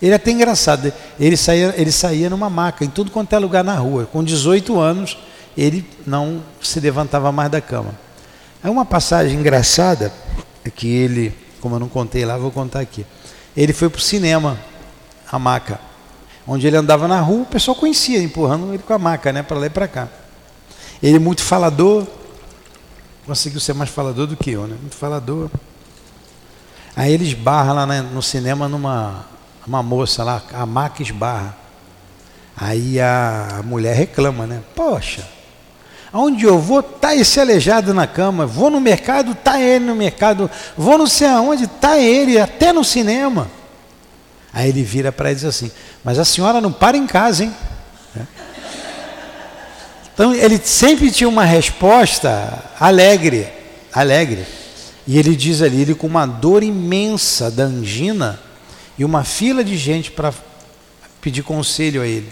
[0.02, 3.64] Ele é até engraçado, ele saía, ele saía numa maca, em tudo quanto é lugar
[3.64, 4.06] na rua.
[4.06, 5.18] Com 18 anos,
[5.58, 7.94] ele não se levantava mais da cama.
[8.64, 10.12] É uma passagem engraçada
[10.76, 13.06] que ele, como eu não contei lá, vou contar aqui.
[13.56, 14.58] Ele foi para o cinema,
[15.30, 15.80] a maca,
[16.48, 19.58] onde ele andava na rua, o pessoal conhecia, empurrando ele com a maca, né, para
[19.58, 20.08] lá e para cá.
[21.04, 22.08] Ele muito falador,
[23.26, 24.76] conseguiu ser mais falador do que eu, né?
[24.80, 25.50] Muito falador.
[27.00, 29.26] Aí ele esbarra lá no cinema numa
[29.66, 31.56] uma moça lá, a maca esbarra.
[32.58, 34.60] Aí a mulher reclama, né?
[34.76, 35.26] Poxa,
[36.12, 38.46] aonde eu vou, tá esse aleijado na cama.
[38.46, 40.52] Vou no mercado, tá ele no mercado.
[40.76, 43.50] Vou não sei aonde, tá ele, até no cinema.
[44.52, 45.72] Aí ele vira para ela e diz assim:
[46.04, 47.56] Mas a senhora não para em casa, hein?
[50.14, 53.48] Então ele sempre tinha uma resposta alegre,
[53.94, 54.59] alegre.
[55.10, 58.40] E ele diz ali, ele com uma dor imensa da angina
[58.96, 60.32] e uma fila de gente para
[61.20, 62.30] pedir conselho a ele.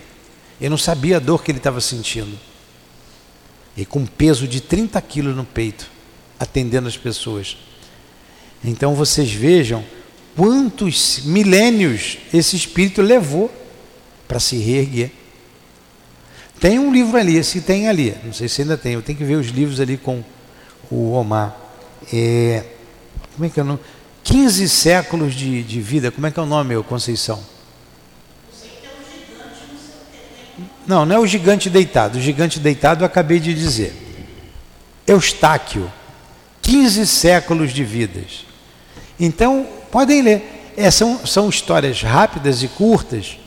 [0.61, 2.38] Eu não sabia a dor que ele estava sentindo.
[3.75, 5.89] E com peso de 30 quilos no peito,
[6.39, 7.57] atendendo as pessoas.
[8.63, 9.84] Então vocês vejam
[10.36, 13.51] quantos milênios esse espírito levou
[14.28, 15.09] para se reerguer.
[16.59, 19.25] Tem um livro ali, esse tem ali, não sei se ainda tem, eu tenho que
[19.25, 20.23] ver os livros ali com
[20.91, 21.66] o Omar.
[22.14, 22.64] É,
[23.36, 23.80] como é que é o nome?
[24.24, 27.41] 15 séculos de, de vida, como é que é o nome, Conceição?
[30.86, 32.18] Não, não é o gigante deitado.
[32.18, 33.93] O gigante deitado eu acabei de dizer.
[35.05, 35.91] Eustáquio,
[36.62, 38.45] 15 séculos de vidas.
[39.20, 40.74] Então, podem ler.
[40.78, 43.38] É, são, são histórias rápidas e curtas.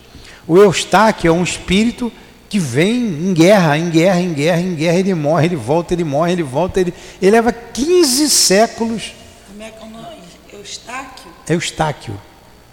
[0.47, 2.13] O Eustáquio é um espírito
[2.51, 6.03] que vem em guerra, em guerra, em guerra, em guerra, ele morre, ele volta, ele
[6.03, 6.93] morre, ele volta, ele,
[7.23, 9.15] ele leva 15 séculos.
[9.47, 10.17] Como é que é o nome?
[10.53, 11.31] Eustáquio?
[11.49, 12.21] Eustáquio.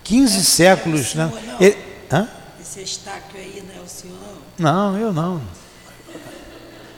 [0.03, 1.31] 15 é, séculos, é né?
[1.31, 1.61] Não.
[1.61, 1.77] Ele,
[2.11, 2.27] hã?
[2.59, 4.17] Esse Eustáquio aí não é o senhor
[4.57, 4.91] não?
[4.91, 5.41] Não, eu não.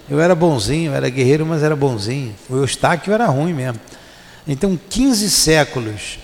[0.10, 2.34] Eu era bonzinho, eu era guerreiro, mas era bonzinho.
[2.50, 3.80] O Eustáquio era ruim mesmo.
[4.48, 6.18] Então, 15 séculos,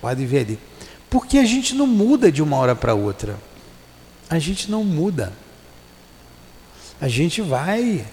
[0.00, 0.58] pode ver ali.
[1.08, 3.36] Porque a gente não muda de uma hora para outra.
[4.28, 5.32] A gente não muda
[7.00, 8.04] a gente vai,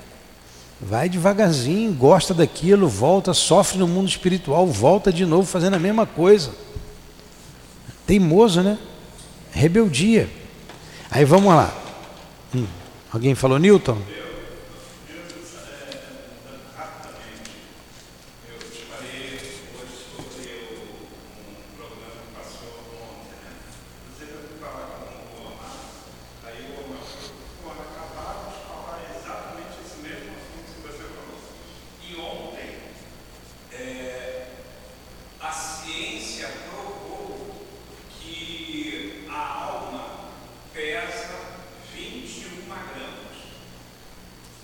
[0.79, 6.05] vai devagarzinho, gosta daquilo, volta, sofre no mundo espiritual, volta de novo fazendo a mesma
[6.05, 6.51] coisa.
[8.05, 8.77] Teimoso, né?
[9.51, 10.29] Rebeldia.
[11.09, 11.73] Aí vamos lá.
[12.53, 12.65] Hum,
[13.11, 13.97] alguém falou Newton?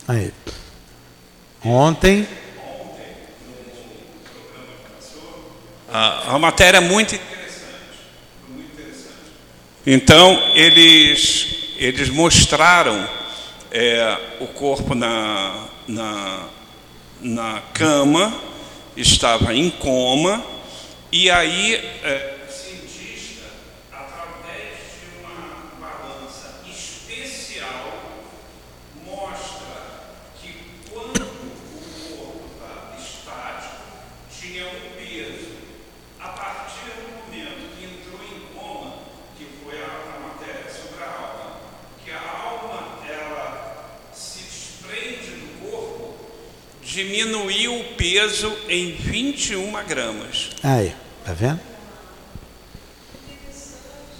[0.09, 0.33] Aí.
[1.89, 2.27] Ontem.
[5.91, 7.65] A, a matéria é muito interessante,
[8.47, 9.15] muito interessante.
[9.87, 13.09] Então, eles, eles mostraram
[13.71, 16.45] é, o corpo na, na,
[17.21, 18.39] na cama,
[18.95, 20.45] estava em coma,
[21.11, 21.73] e aí.
[22.03, 22.28] É,
[48.29, 50.51] peso em 21 gramas.
[50.61, 50.93] Aí,
[51.25, 51.59] tá vendo?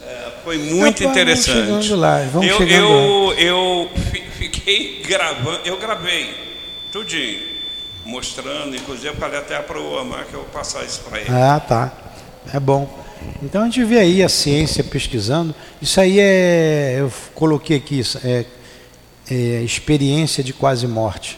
[0.04, 1.68] É, foi muito interessante.
[1.68, 3.34] Vamos lá, vamos eu, chegando eu, lá.
[3.36, 3.92] eu
[4.38, 6.34] fiquei gravando, eu gravei
[6.92, 7.40] tudinho,
[8.06, 11.30] mostrando, inclusive eu falei até para o Amar que eu vou passar isso para ele.
[11.30, 11.94] Ah, tá.
[12.52, 12.90] É bom.
[13.44, 15.54] Então a gente vê aí a ciência pesquisando.
[15.80, 18.46] Isso aí é, eu coloquei aqui, é,
[19.30, 21.38] é experiência de quase morte.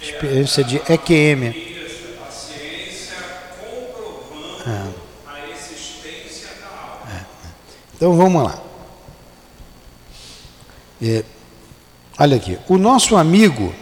[0.00, 1.48] Experiência de EQM.
[1.48, 3.16] A ciência
[3.58, 7.26] comprovando a existência da alma.
[7.98, 8.62] Então vamos lá.
[11.02, 11.24] É,
[12.16, 12.56] olha aqui.
[12.68, 13.74] O nosso amigo,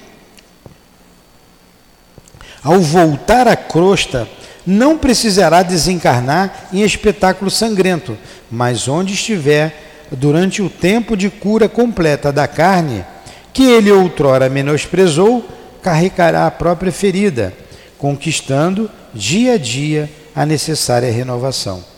[2.64, 4.26] ao voltar à crosta,
[4.66, 8.16] não precisará desencarnar em espetáculo sangrento,
[8.50, 13.04] mas onde estiver, durante o tempo de cura completa da carne,
[13.52, 15.46] que ele outrora menosprezou,
[15.82, 17.52] carregará a própria ferida,
[17.98, 21.95] conquistando dia a dia a necessária renovação.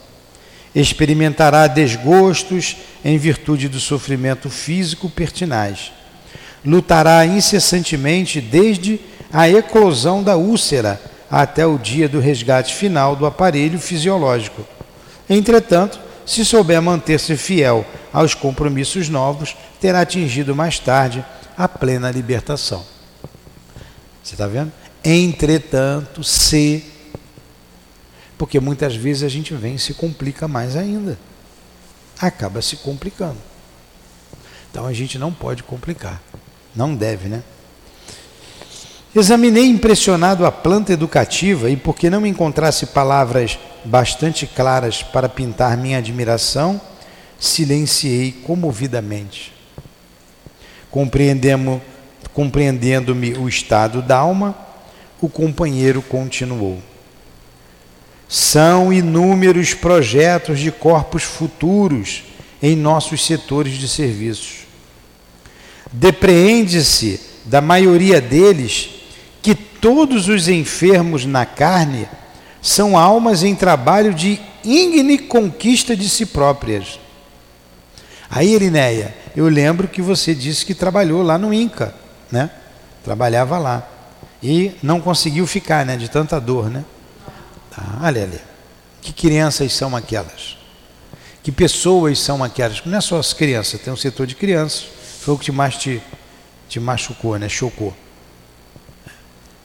[0.80, 5.90] Experimentará desgostos em virtude do sofrimento físico pertinaz.
[6.64, 9.00] Lutará incessantemente desde
[9.32, 14.64] a eclosão da úlcera até o dia do resgate final do aparelho fisiológico.
[15.28, 21.24] Entretanto, se souber manter-se fiel aos compromissos novos, terá atingido mais tarde
[21.56, 22.84] a plena libertação.
[24.22, 24.70] Você está vendo?
[25.02, 26.84] Entretanto, se.
[28.38, 31.18] Porque muitas vezes a gente vem e se complica mais ainda.
[32.18, 33.36] Acaba se complicando.
[34.70, 36.22] Então a gente não pode complicar.
[36.74, 37.42] Não deve, né?
[39.14, 45.98] Examinei impressionado a planta educativa e, porque não encontrasse palavras bastante claras para pintar minha
[45.98, 46.80] admiração,
[47.38, 49.52] silenciei comovidamente.
[50.90, 51.80] Compreendendo-me
[52.38, 54.56] compreendendo o estado da alma,
[55.20, 56.80] o companheiro continuou.
[58.28, 62.24] São inúmeros projetos de corpos futuros
[62.62, 64.66] em nossos setores de serviços.
[65.90, 68.90] Depreende-se da maioria deles
[69.40, 72.06] que todos os enfermos na carne
[72.60, 77.00] são almas em trabalho de ígne conquista de si próprias.
[78.28, 81.94] Aí, Irineia, eu lembro que você disse que trabalhou lá no Inca,
[82.30, 82.50] né?
[83.02, 83.88] Trabalhava lá.
[84.42, 85.96] E não conseguiu ficar, né?
[85.96, 86.84] De tanta dor, né?
[88.00, 88.40] Olha ali.
[89.00, 90.56] Que crianças são aquelas?
[91.42, 92.84] Que pessoas são aquelas?
[92.84, 94.86] Não é só as crianças, tem um setor de crianças.
[95.20, 96.02] Foi o que mais te,
[96.68, 97.48] te machucou, né?
[97.48, 97.94] Chocou.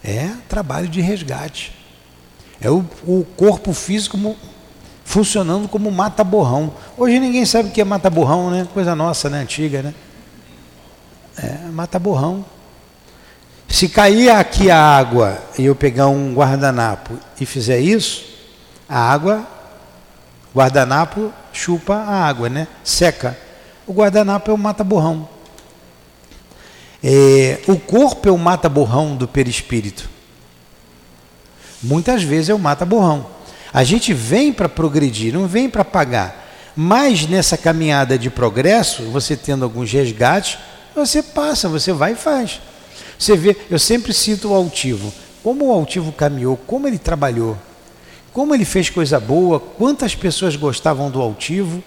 [0.03, 1.73] É trabalho de resgate.
[2.61, 4.17] É o, o corpo físico
[5.03, 6.73] funcionando como mata-borrão.
[6.97, 8.67] Hoje ninguém sabe o que é mata-borrão, né?
[8.73, 9.41] Coisa nossa, né?
[9.41, 9.93] Antiga, né?
[11.37, 12.45] É, mata-borrão.
[13.73, 18.23] Se cair aqui a água e eu pegar um guardanapo e fizer isso,
[18.87, 19.47] a água,
[20.55, 22.67] guardanapo chupa a água, né?
[22.83, 23.35] Seca.
[23.87, 25.27] O guardanapo é o mata-borrão.
[27.03, 30.07] É, o corpo é o mata-borrão do perispírito.
[31.81, 33.25] Muitas vezes é o mata-borrão.
[33.73, 36.47] A gente vem para progredir, não vem para pagar.
[36.75, 40.59] Mas nessa caminhada de progresso, você tendo alguns resgates,
[40.93, 42.61] você passa, você vai e faz.
[43.23, 45.13] Você vê, eu sempre cito o altivo.
[45.41, 47.57] Como o altivo caminhou, como ele trabalhou,
[48.33, 51.81] como ele fez coisa boa, quantas pessoas gostavam do altivo,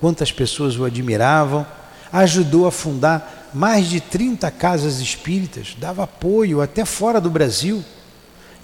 [0.00, 1.66] quantas pessoas o admiravam,
[2.12, 7.84] ajudou a fundar mais de 30 casas espíritas, dava apoio até fora do Brasil.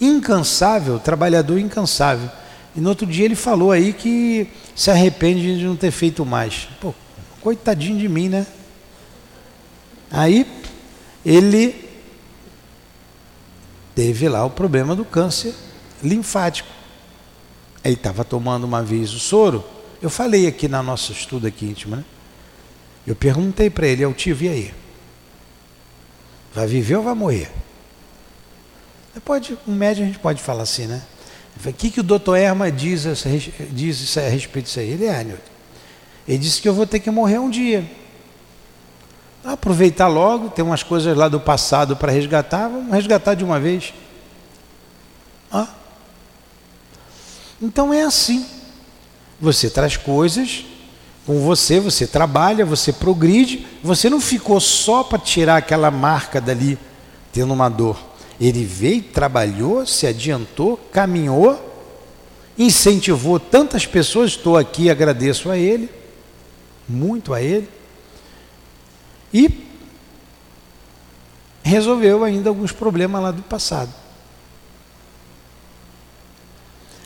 [0.01, 2.31] Incansável, trabalhador incansável.
[2.77, 4.47] E no outro dia ele falou aí que
[4.77, 6.68] se arrepende de não ter feito mais.
[6.81, 6.95] Pô,
[7.41, 8.47] coitadinho de mim, né?
[10.09, 10.47] Aí
[11.27, 11.91] ele
[13.95, 15.55] teve lá o problema do câncer
[16.03, 16.68] linfático.
[17.84, 19.64] Ele estava tomando uma vez o soro.
[20.01, 22.05] Eu falei aqui na nosso estudo aqui íntimo, né?
[23.07, 24.74] Eu perguntei para ele, eu tive aí.
[26.55, 27.51] Vai viver ou vai morrer?
[29.24, 31.03] Pode, um médico a gente pode falar assim, né?
[31.64, 33.05] O que, que o doutor Erma diz,
[33.70, 34.90] diz a respeito disso aí?
[34.90, 35.26] Ele é.
[36.26, 37.84] Ele disse que eu vou ter que morrer um dia.
[39.45, 43.93] Aproveitar logo, tem umas coisas lá do passado para resgatar, vamos resgatar de uma vez.
[45.51, 45.68] Ah.
[47.61, 48.47] Então é assim.
[49.40, 50.64] Você traz coisas
[51.26, 56.78] com você, você trabalha, você progride, você não ficou só para tirar aquela marca dali,
[57.32, 57.99] tendo uma dor.
[58.40, 61.61] Ele veio, trabalhou, se adiantou, caminhou,
[62.59, 65.88] incentivou tantas pessoas, estou aqui, agradeço a ele,
[66.88, 67.68] muito a ele,
[69.33, 69.66] e
[71.62, 73.93] resolveu ainda alguns problemas lá do passado.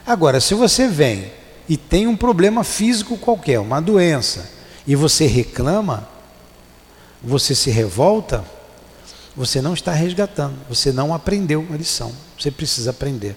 [0.06, 1.30] Agora, se você vem
[1.68, 4.50] e tem um problema físico qualquer, uma doença,
[4.86, 6.08] e você reclama,
[7.22, 8.44] você se revolta,
[9.36, 12.12] você não está resgatando, você não aprendeu a lição.
[12.38, 13.36] Você precisa aprender.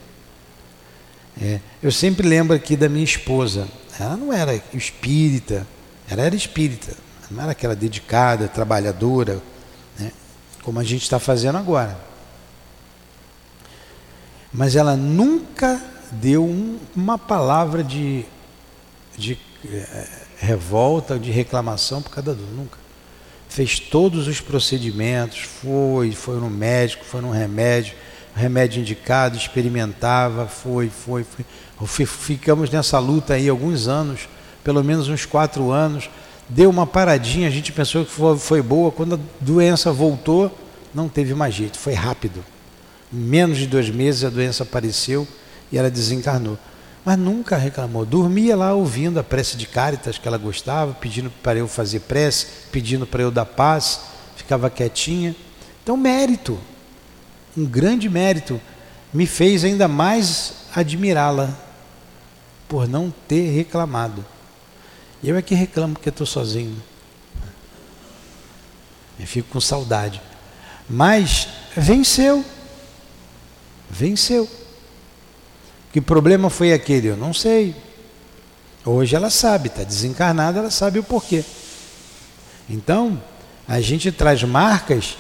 [1.42, 3.68] É, eu sempre lembro aqui da minha esposa.
[4.00, 5.68] Ela não era espírita,
[6.10, 6.96] ela era espírita,
[7.30, 9.42] não era aquela dedicada, trabalhadora,
[9.98, 10.12] né,
[10.64, 11.98] como a gente está fazendo agora.
[14.52, 15.80] Mas ela nunca
[16.12, 18.26] deu um, uma palavra de,
[19.16, 19.38] de
[19.72, 20.08] é,
[20.38, 22.78] revolta, de reclamação por causa da dor, nunca.
[23.48, 27.96] Fez todos os procedimentos, foi, foi no médico, foi no remédio,
[28.36, 32.06] remédio indicado, experimentava, foi, foi, foi.
[32.06, 34.28] Ficamos nessa luta aí alguns anos,
[34.64, 36.10] pelo menos uns quatro anos.
[36.50, 38.92] Deu uma paradinha, a gente pensou que foi, boa.
[38.92, 40.52] Quando a doença voltou,
[40.94, 42.44] não teve mais jeito, foi rápido.
[43.12, 45.28] Menos de dois meses a doença apareceu
[45.72, 46.58] e ela desencarnou.
[47.06, 48.04] Mas nunca reclamou.
[48.04, 52.48] Dormia lá ouvindo a prece de Cáritas que ela gostava, pedindo para eu fazer prece,
[52.72, 54.02] pedindo para eu dar paz,
[54.36, 55.36] ficava quietinha.
[55.84, 56.58] Então, mérito,
[57.56, 58.60] um grande mérito,
[59.14, 61.56] me fez ainda mais admirá-la
[62.68, 64.26] por não ter reclamado.
[65.24, 66.82] Eu é que reclamo porque estou sozinho.
[69.20, 70.22] Eu fico com saudade.
[70.90, 72.44] Mas venceu.
[73.90, 74.50] Venceu.
[75.92, 77.08] Que problema foi aquele?
[77.08, 77.76] Eu não sei.
[78.86, 81.44] Hoje ela sabe, está desencarnada, ela sabe o porquê.
[82.70, 83.22] Então,
[83.68, 85.18] a gente traz marcas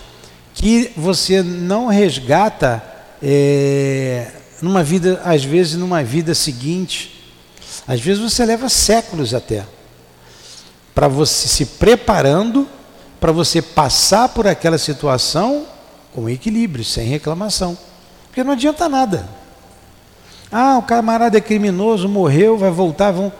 [0.53, 2.81] que você não resgata
[3.21, 4.31] é,
[4.61, 7.33] numa vida, às vezes numa vida seguinte.
[7.85, 9.65] Às vezes você leva séculos até
[10.93, 12.67] para você se preparando
[13.19, 15.65] para você passar por aquela situação
[16.13, 17.77] com equilíbrio, sem reclamação.
[18.27, 19.27] Porque não adianta nada.
[20.51, 23.31] Ah, o camarada é criminoso, morreu, vai voltar, vão.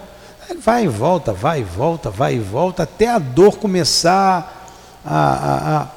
[0.59, 4.67] Vai e volta, vai e volta, vai e volta, até a dor começar
[5.05, 5.87] a, a, a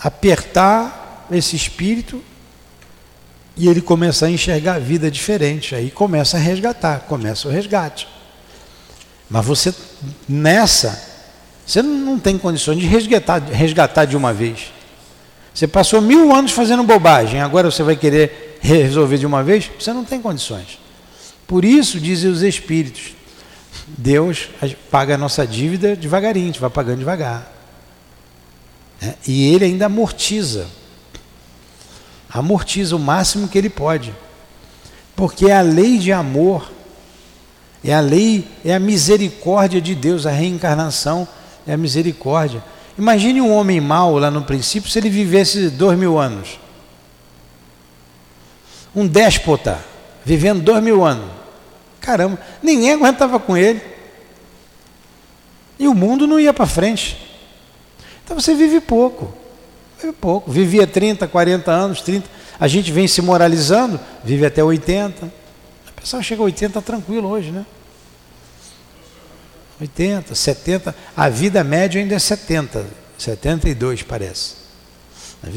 [0.00, 2.20] apertar esse espírito
[3.56, 5.74] e ele começa a enxergar a vida diferente.
[5.76, 8.08] Aí começa a resgatar, começa o resgate.
[9.30, 9.72] Mas você,
[10.28, 11.02] nessa,
[11.66, 14.72] você não tem condições de resgatar, resgatar de uma vez.
[15.52, 19.92] Você passou mil anos fazendo bobagem, agora você vai querer resolver de uma vez, você
[19.92, 20.78] não tem condições.
[21.46, 23.14] Por isso, dizem os Espíritos,
[23.86, 24.48] Deus
[24.90, 27.52] paga a nossa dívida devagarinho, a gente vai pagando devagar.
[29.00, 30.66] É, e Ele ainda amortiza.
[32.28, 34.14] Amortiza o máximo que Ele pode.
[35.16, 36.70] Porque a lei de amor,
[37.84, 41.26] é a lei, é a misericórdia de Deus, a reencarnação
[41.66, 42.62] é a misericórdia.
[42.98, 46.58] Imagine um homem mau lá no princípio se ele vivesse dois mil anos
[48.98, 49.78] um déspota,
[50.24, 51.30] vivendo dois mil anos.
[52.00, 53.80] Caramba, ninguém aguentava com ele.
[55.78, 57.16] E o mundo não ia para frente.
[58.24, 59.32] Então você vive pouco.
[60.00, 60.50] Vive pouco.
[60.50, 62.28] Vivia 30, 40 anos, 30.
[62.58, 65.32] A gente vem se moralizando, vive até 80.
[65.98, 67.66] A pessoa chega a 80 tranquilo hoje, né?
[69.80, 70.94] 80, 70.
[71.16, 72.86] A vida média ainda é 70.
[73.18, 74.54] 72 parece.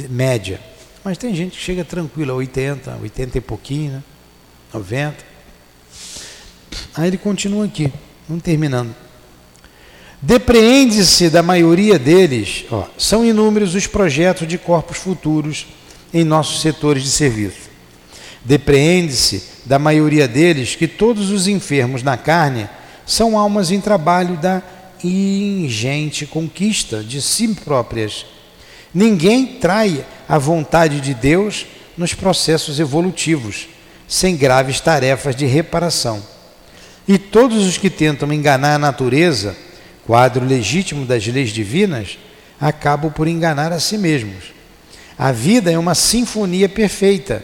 [0.09, 0.59] média.
[1.03, 4.03] Mas tem gente que chega tranquilo a 80, 80 e pouquinho, né?
[4.73, 5.15] 90.
[6.95, 7.93] Aí ele continua aqui,
[8.27, 8.95] vamos terminando.
[10.19, 15.67] Depreende-se da maioria deles, ó, são inúmeros os projetos de corpos futuros
[16.11, 17.70] em nossos setores de serviço.
[18.43, 22.67] Depreende-se da maioria deles que todos os enfermos na carne
[23.05, 24.61] são almas em trabalho da
[25.03, 28.25] ingente conquista de si próprias
[28.93, 31.65] Ninguém trai a vontade de Deus
[31.97, 33.69] nos processos evolutivos,
[34.07, 36.21] sem graves tarefas de reparação.
[37.07, 39.55] E todos os que tentam enganar a natureza,
[40.05, 42.17] quadro legítimo das leis divinas,
[42.59, 44.53] acabam por enganar a si mesmos.
[45.17, 47.43] A vida é uma sinfonia perfeita.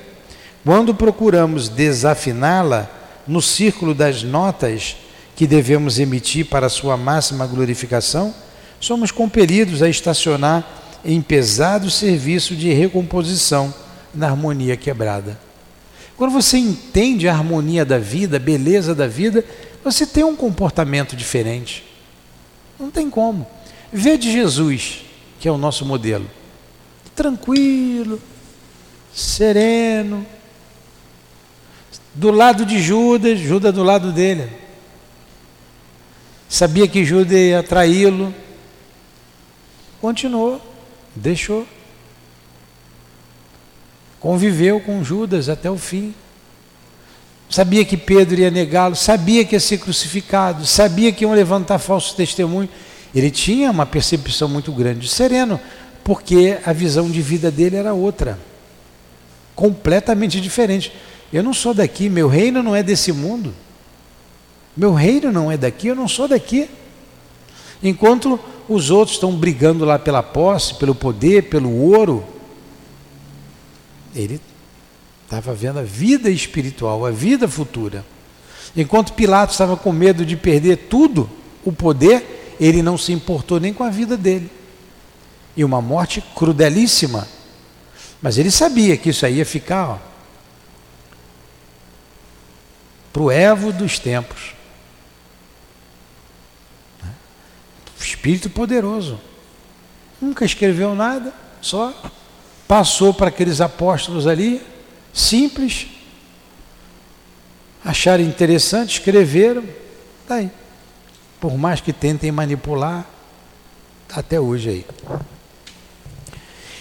[0.67, 2.91] Quando procuramos desafiná-la
[3.25, 4.97] no círculo das notas
[5.33, 8.35] que devemos emitir para sua máxima glorificação,
[8.77, 10.67] somos compelidos a estacionar
[11.05, 13.73] em pesado serviço de recomposição
[14.13, 15.39] na harmonia quebrada.
[16.17, 19.45] Quando você entende a harmonia da vida, a beleza da vida,
[19.85, 21.85] você tem um comportamento diferente.
[22.77, 23.47] Não tem como.
[23.89, 25.05] Vê de Jesus,
[25.39, 26.29] que é o nosso modelo.
[27.15, 28.19] Tranquilo,
[29.13, 30.25] sereno.
[32.17, 34.49] Do lado de Judas, Judas do lado dele.
[36.49, 38.33] Sabia que Judas ia traí-lo.
[40.01, 40.59] Continuou.
[41.15, 41.67] Deixou.
[44.19, 46.15] Conviveu com Judas até o fim.
[47.51, 52.15] Sabia que Pedro ia negá-lo, sabia que ia ser crucificado, sabia que iam levantar falso
[52.15, 52.67] testemunho.
[53.13, 55.59] Ele tinha uma percepção muito grande de sereno,
[56.03, 58.39] porque a visão de vida dele era outra,
[59.55, 60.91] completamente diferente.
[61.31, 63.53] Eu não sou daqui, meu reino não é desse mundo.
[64.75, 66.69] Meu reino não é daqui, eu não sou daqui.
[67.81, 72.23] Enquanto os outros estão brigando lá pela posse, pelo poder, pelo ouro,
[74.15, 74.41] ele
[75.27, 78.05] Estava vendo a vida espiritual, a vida futura.
[78.73, 81.29] Enquanto Pilatos estava com medo de perder tudo,
[81.65, 84.49] o poder, ele não se importou nem com a vida dele.
[85.55, 87.27] E uma morte crudelíssima.
[88.21, 90.01] Mas ele sabia que isso aí ia ficar
[93.11, 94.57] para o evo dos tempos.
[97.99, 99.19] Espírito poderoso.
[100.21, 101.93] Nunca escreveu nada, só
[102.67, 104.61] passou para aqueles apóstolos ali,
[105.13, 105.87] simples,
[107.83, 109.63] acharam interessante, escreveram,
[110.27, 110.47] daí.
[110.47, 110.53] Tá
[111.39, 113.05] Por mais que tentem manipular,
[114.07, 114.85] tá até hoje aí.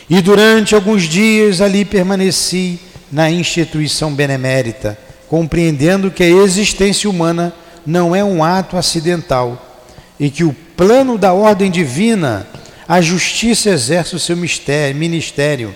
[0.09, 4.99] E durante alguns dias ali permaneci na instituição benemérita,
[5.29, 7.53] compreendendo que a existência humana
[7.85, 9.63] não é um ato acidental
[10.19, 12.47] e que o plano da ordem divina,
[12.87, 15.75] a justiça exerce o seu mistério, ministério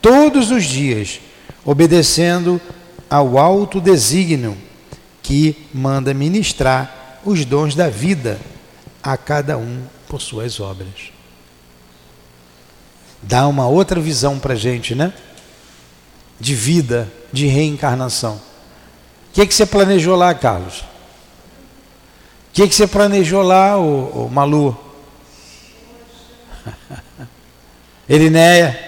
[0.00, 1.20] todos os dias,
[1.64, 2.60] obedecendo
[3.08, 4.56] ao alto desígnio
[5.22, 8.38] que manda ministrar os dons da vida
[9.02, 11.12] a cada um por suas obras.
[13.22, 15.12] Dá uma outra visão para a gente, né?
[16.40, 18.40] De vida, de reencarnação.
[19.32, 20.80] O que, que você planejou lá, Carlos?
[20.80, 20.84] O
[22.52, 24.78] que, que você planejou lá, o, o Malu?
[28.06, 28.78] Elinéia?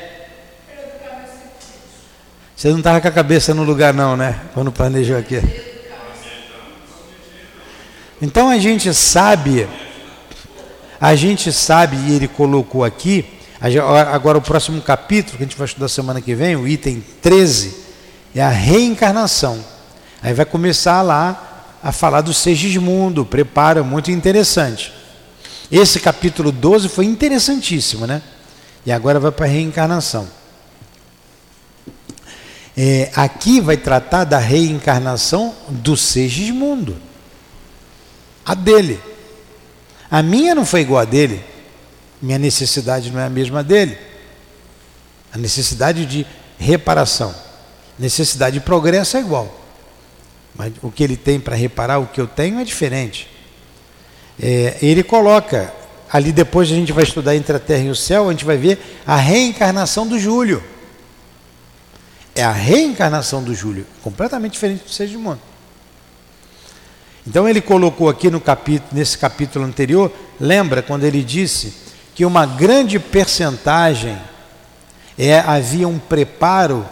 [2.55, 4.39] Você não estava com a cabeça no lugar não, né?
[4.53, 5.41] Quando planejou aqui.
[8.21, 9.67] Então a gente sabe,
[11.01, 13.25] a gente sabe, e ele colocou aqui,
[14.13, 17.77] agora o próximo capítulo que a gente vai estudar semana que vem, o item 13,
[18.35, 19.73] é a reencarnação.
[20.25, 24.91] Aí vai começar lá a falar do Segismundo, prepara, muito interessante.
[25.71, 28.23] Esse capítulo 12 foi interessantíssimo, né?
[28.87, 30.27] E agora vai para a reencarnação.
[32.75, 36.97] É, aqui vai tratar da reencarnação do Segismundo.
[38.47, 38.99] A dele.
[40.11, 41.45] A minha não foi igual a dele.
[42.23, 43.99] Minha necessidade não é a mesma dele.
[45.31, 46.27] A necessidade de
[46.59, 47.35] reparação.
[47.99, 49.64] Necessidade de progresso é igual.
[50.55, 53.29] Mas o que ele tem para reparar, o que eu tenho é diferente.
[54.41, 55.73] É, ele coloca,
[56.11, 58.57] ali depois a gente vai estudar entre a terra e o céu, a gente vai
[58.57, 60.63] ver a reencarnação do Júlio.
[62.35, 65.41] É a reencarnação do Júlio, completamente diferente do Segismundo.
[67.27, 71.73] Então ele colocou aqui no capítulo, nesse capítulo anterior, lembra quando ele disse
[72.15, 74.17] que uma grande percentagem
[75.19, 76.87] é, havia um preparo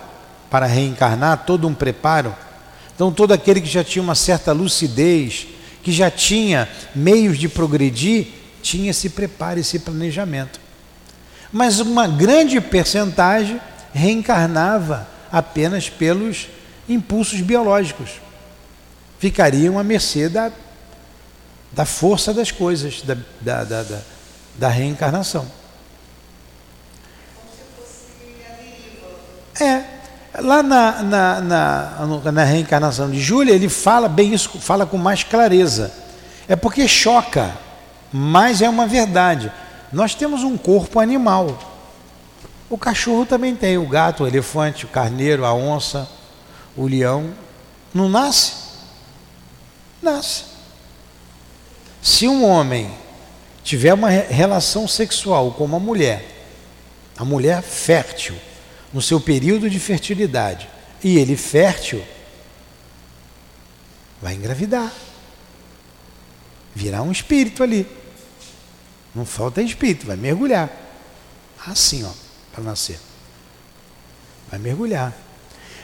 [0.51, 2.35] para reencarnar, todo um preparo.
[2.95, 5.47] Então todo aquele que já tinha uma certa lucidez,
[5.83, 8.29] que já tinha meios de progredir,
[8.63, 10.61] tinha esse preparo, esse planejamento.
[11.53, 13.61] Mas uma grande percentagem
[13.93, 16.49] reencarnava apenas pelos
[16.89, 18.11] impulsos biológicos.
[19.19, 20.51] Ficariam à mercê da,
[21.73, 24.01] da força das coisas, da, da, da, da,
[24.59, 25.47] da reencarnação.
[29.61, 29.92] É,
[30.41, 35.23] lá na, na, na, na, reencarnação de Júlia, ele fala bem isso, fala com mais
[35.23, 35.93] clareza.
[36.49, 37.53] É porque choca,
[38.13, 39.53] mas é uma verdade.
[39.93, 41.59] Nós temos um corpo animal.
[42.71, 46.09] O cachorro também tem, o gato, o elefante, o carneiro, a onça,
[46.75, 47.35] o leão.
[47.93, 48.55] Não nasce?
[50.01, 50.45] Nasce.
[52.01, 52.91] Se um homem
[53.63, 56.27] tiver uma relação sexual com uma mulher,
[57.17, 58.35] a mulher fértil,
[58.93, 60.69] no seu período de fertilidade,
[61.03, 62.05] e ele fértil,
[64.21, 64.93] vai engravidar.
[66.75, 67.87] Virá um espírito ali.
[69.15, 70.71] Não falta espírito, vai mergulhar.
[71.67, 72.23] Assim, ó
[72.53, 73.01] para nascer.
[74.51, 75.17] Vai mergulhar.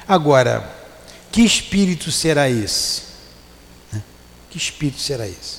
[0.07, 0.71] Agora,
[1.33, 3.03] que espírito será esse?
[3.91, 4.03] Né?
[4.51, 5.59] Que espírito será esse?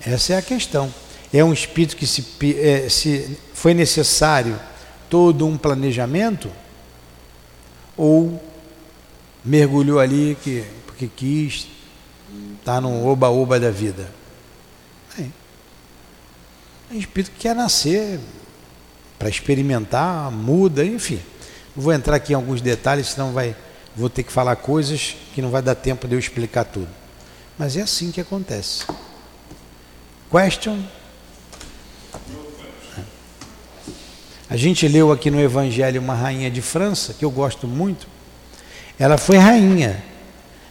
[0.00, 0.94] Essa é a questão.
[1.32, 2.24] É um espírito que se,
[2.60, 4.60] é, se foi necessário
[5.08, 6.50] todo um planejamento
[7.96, 8.42] ou
[9.44, 11.68] mergulhou ali que, porque quis,
[12.58, 14.10] está no oba-oba da vida.
[15.18, 15.26] É.
[16.92, 18.20] um espírito que quer nascer
[19.18, 21.20] para experimentar, muda, enfim.
[21.74, 23.56] Vou entrar aqui em alguns detalhes, senão vai,
[23.94, 26.88] vou ter que falar coisas que não vai dar tempo de eu explicar tudo.
[27.58, 28.84] Mas é assim que acontece.
[30.30, 30.82] Question?
[34.56, 38.08] A gente leu aqui no Evangelho uma rainha de França, que eu gosto muito.
[38.98, 40.02] Ela foi rainha.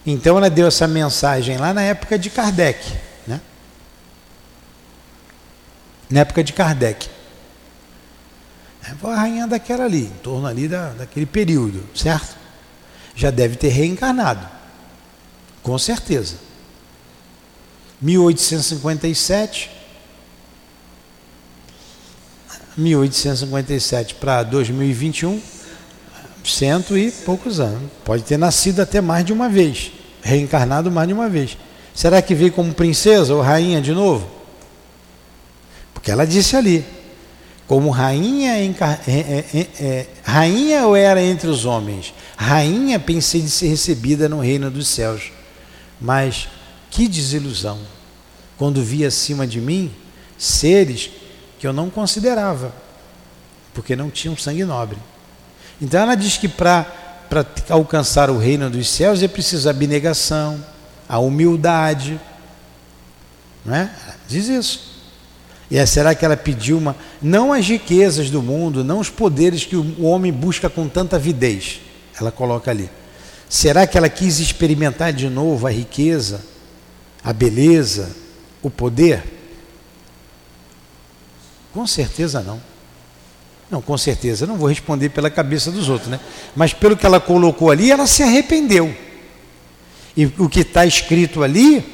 [0.04, 2.84] Então ela deu essa mensagem lá na época de Kardec.
[3.28, 3.40] Né?
[6.10, 7.08] Na época de Kardec.
[9.00, 12.34] Foi a rainha daquela ali, em torno ali da, daquele período, certo?
[13.14, 14.44] já deve ter reencarnado.
[15.62, 16.38] Com certeza.
[18.02, 19.75] 1857
[22.76, 25.40] 1857 para 2021,
[26.44, 27.90] cento e poucos anos.
[28.04, 29.90] Pode ter nascido até mais de uma vez,
[30.22, 31.56] reencarnado mais de uma vez.
[31.94, 34.28] Será que veio como princesa ou rainha de novo?
[35.94, 36.84] Porque ela disse ali,
[37.66, 38.64] como rainha, é,
[39.08, 42.14] é, é, é, rainha ou era entre os homens?
[42.36, 45.32] Rainha pensei de ser recebida no reino dos céus.
[46.00, 46.48] Mas
[46.90, 47.78] que desilusão
[48.56, 49.90] quando vi acima de mim
[50.38, 51.10] seres
[51.58, 52.72] que eu não considerava,
[53.74, 54.98] porque não tinham sangue nobre.
[55.80, 56.86] Então ela diz que para
[57.68, 60.64] alcançar o reino dos céus é preciso a abnegação,
[61.08, 62.20] a humildade.
[63.64, 63.90] Não é?
[64.28, 64.96] Diz isso.
[65.70, 66.96] E será que ela pediu uma.
[67.20, 71.80] Não as riquezas do mundo, não os poderes que o homem busca com tanta avidez.
[72.18, 72.88] Ela coloca ali.
[73.48, 76.40] Será que ela quis experimentar de novo a riqueza,
[77.22, 78.10] a beleza,
[78.62, 79.35] o poder?
[81.76, 82.58] Com certeza não.
[83.70, 86.18] Não, com certeza, não vou responder pela cabeça dos outros, né?
[86.54, 88.96] Mas pelo que ela colocou ali, ela se arrependeu.
[90.16, 91.84] E o que está escrito ali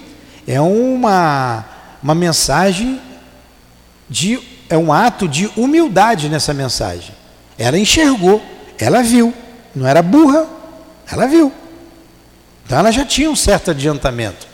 [0.47, 1.65] é uma,
[2.01, 3.01] uma mensagem
[4.09, 4.39] de.
[4.71, 7.13] é um ato de humildade nessa mensagem.
[7.59, 8.41] Ela enxergou,
[8.79, 9.35] ela viu.
[9.75, 10.47] Não era burra,
[11.11, 11.53] ela viu.
[12.65, 14.47] Então ela já tinha um certo adiantamento.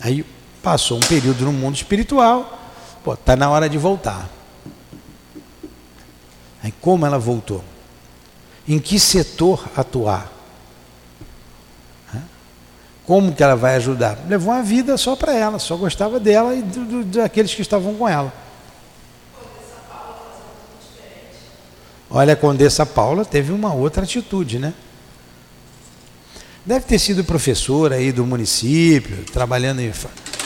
[0.00, 0.26] Aí
[0.60, 2.58] passou um período no mundo espiritual,
[3.04, 4.37] pô, está na hora de voltar.
[6.62, 7.64] Aí como ela voltou?
[8.66, 10.38] Em que setor atuar?
[13.08, 14.18] Como que ela vai ajudar?
[14.28, 17.94] Levou uma vida só para ela, só gostava dela e do, do, daqueles que estavam
[17.94, 18.30] com ela.
[22.10, 24.74] Olha, a Condessa Paula teve uma outra atitude, né?
[26.66, 29.90] Deve ter sido professora aí do município, trabalhando em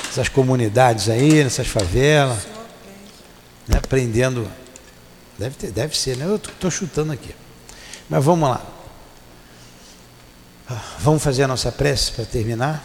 [0.08, 2.46] essas comunidades aí, nessas favelas,
[3.66, 3.78] né?
[3.78, 4.48] aprendendo
[5.42, 6.24] Deve, ter, deve ser, né?
[6.24, 7.34] Eu estou chutando aqui.
[8.08, 8.64] Mas vamos lá.
[11.00, 12.84] Vamos fazer a nossa prece para terminar?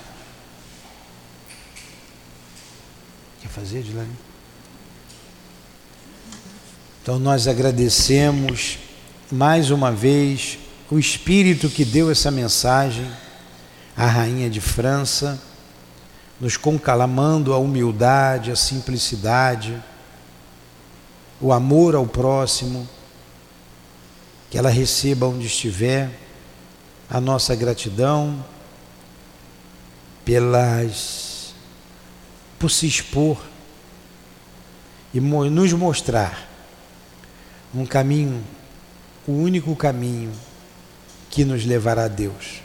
[3.39, 4.09] Quer fazer, Dilane?
[7.03, 8.79] Então nós agradecemos
[9.31, 10.57] mais uma vez
[10.89, 13.07] o Espírito que deu essa mensagem
[13.95, 15.39] à Rainha de França,
[16.41, 19.79] nos concalamando a humildade, a simplicidade
[21.39, 22.87] o amor ao próximo,
[24.49, 26.09] que ela receba onde estiver,
[27.09, 28.43] a nossa gratidão
[30.25, 31.53] pelas
[32.59, 33.37] por se expor
[35.13, 36.47] e nos mostrar
[37.73, 38.43] um caminho,
[39.27, 40.31] o único caminho
[41.29, 42.61] que nos levará a Deus.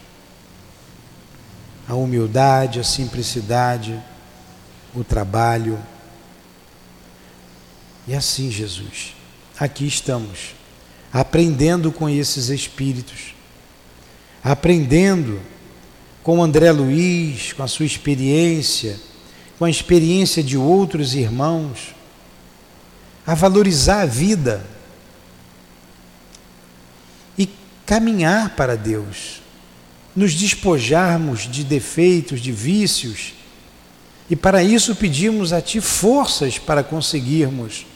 [1.87, 4.01] A humildade, a simplicidade,
[4.95, 5.79] o trabalho,
[8.07, 9.15] e assim, Jesus,
[9.59, 10.55] aqui estamos,
[11.13, 13.35] aprendendo com esses espíritos,
[14.43, 15.41] aprendendo
[16.23, 18.99] com André Luiz, com a sua experiência,
[19.59, 21.95] com a experiência de outros irmãos,
[23.25, 24.67] a valorizar a vida
[27.39, 27.49] e
[27.87, 29.41] caminhar para Deus,
[30.15, 33.35] nos despojarmos de defeitos, de vícios,
[34.29, 37.87] e para isso pedimos a Ti forças para conseguirmos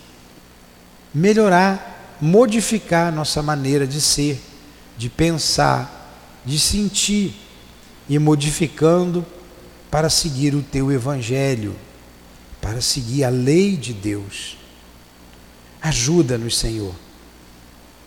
[1.17, 4.39] melhorar, modificar nossa maneira de ser,
[4.99, 6.13] de pensar,
[6.45, 7.35] de sentir
[8.07, 9.25] e modificando
[9.91, 11.75] para seguir o teu evangelho,
[12.61, 14.59] para seguir a lei de Deus.
[15.81, 16.95] Ajuda-nos, Senhor.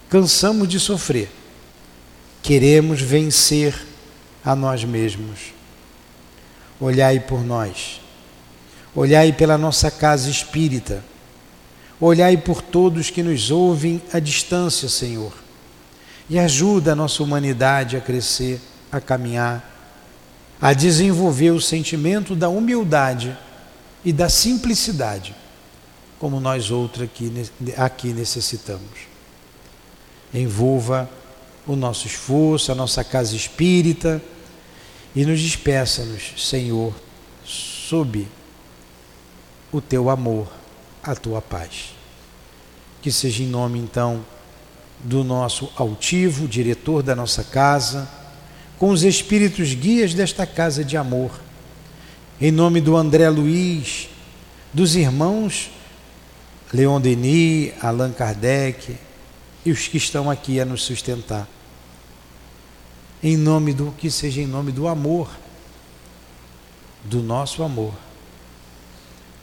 [0.07, 1.31] Cansamos de sofrer.
[2.43, 3.73] Queremos vencer
[4.45, 5.51] a nós mesmos.
[6.79, 8.01] Olhai por nós.
[8.93, 11.03] Olhai pela nossa casa espírita
[12.01, 15.33] Olhai por todos que nos ouvem à distância, Senhor,
[16.29, 19.77] e ajuda a nossa humanidade a crescer, a caminhar,
[20.61, 23.37] a desenvolver o sentimento da humildade
[24.05, 25.35] e da simplicidade,
[26.17, 29.09] como nós outros aqui, aqui necessitamos.
[30.33, 31.09] Envolva
[31.67, 34.21] o nosso esforço, a nossa casa espírita
[35.13, 36.93] e nos despeça-nos, Senhor,
[37.43, 38.25] sob
[39.71, 40.58] o teu amor
[41.11, 41.93] a tua paz.
[43.01, 44.25] Que seja em nome então
[44.99, 48.09] do nosso altivo, diretor da nossa casa,
[48.77, 51.31] com os espíritos guias desta casa de amor,
[52.39, 54.09] em nome do André Luiz,
[54.73, 55.71] dos irmãos
[56.71, 58.95] Leon Denis, Allan Kardec
[59.65, 61.47] e os que estão aqui a nos sustentar.
[63.21, 65.29] em nome do que seja em nome do amor,
[67.03, 67.93] do nosso amor,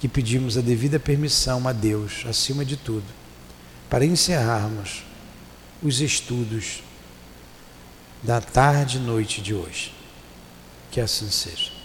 [0.00, 3.06] que pedimos a devida permissão a Deus, acima de tudo,
[3.88, 5.04] para encerrarmos
[5.82, 6.82] os estudos
[8.22, 9.92] da tarde e noite de hoje.
[10.90, 11.75] Que assim seja.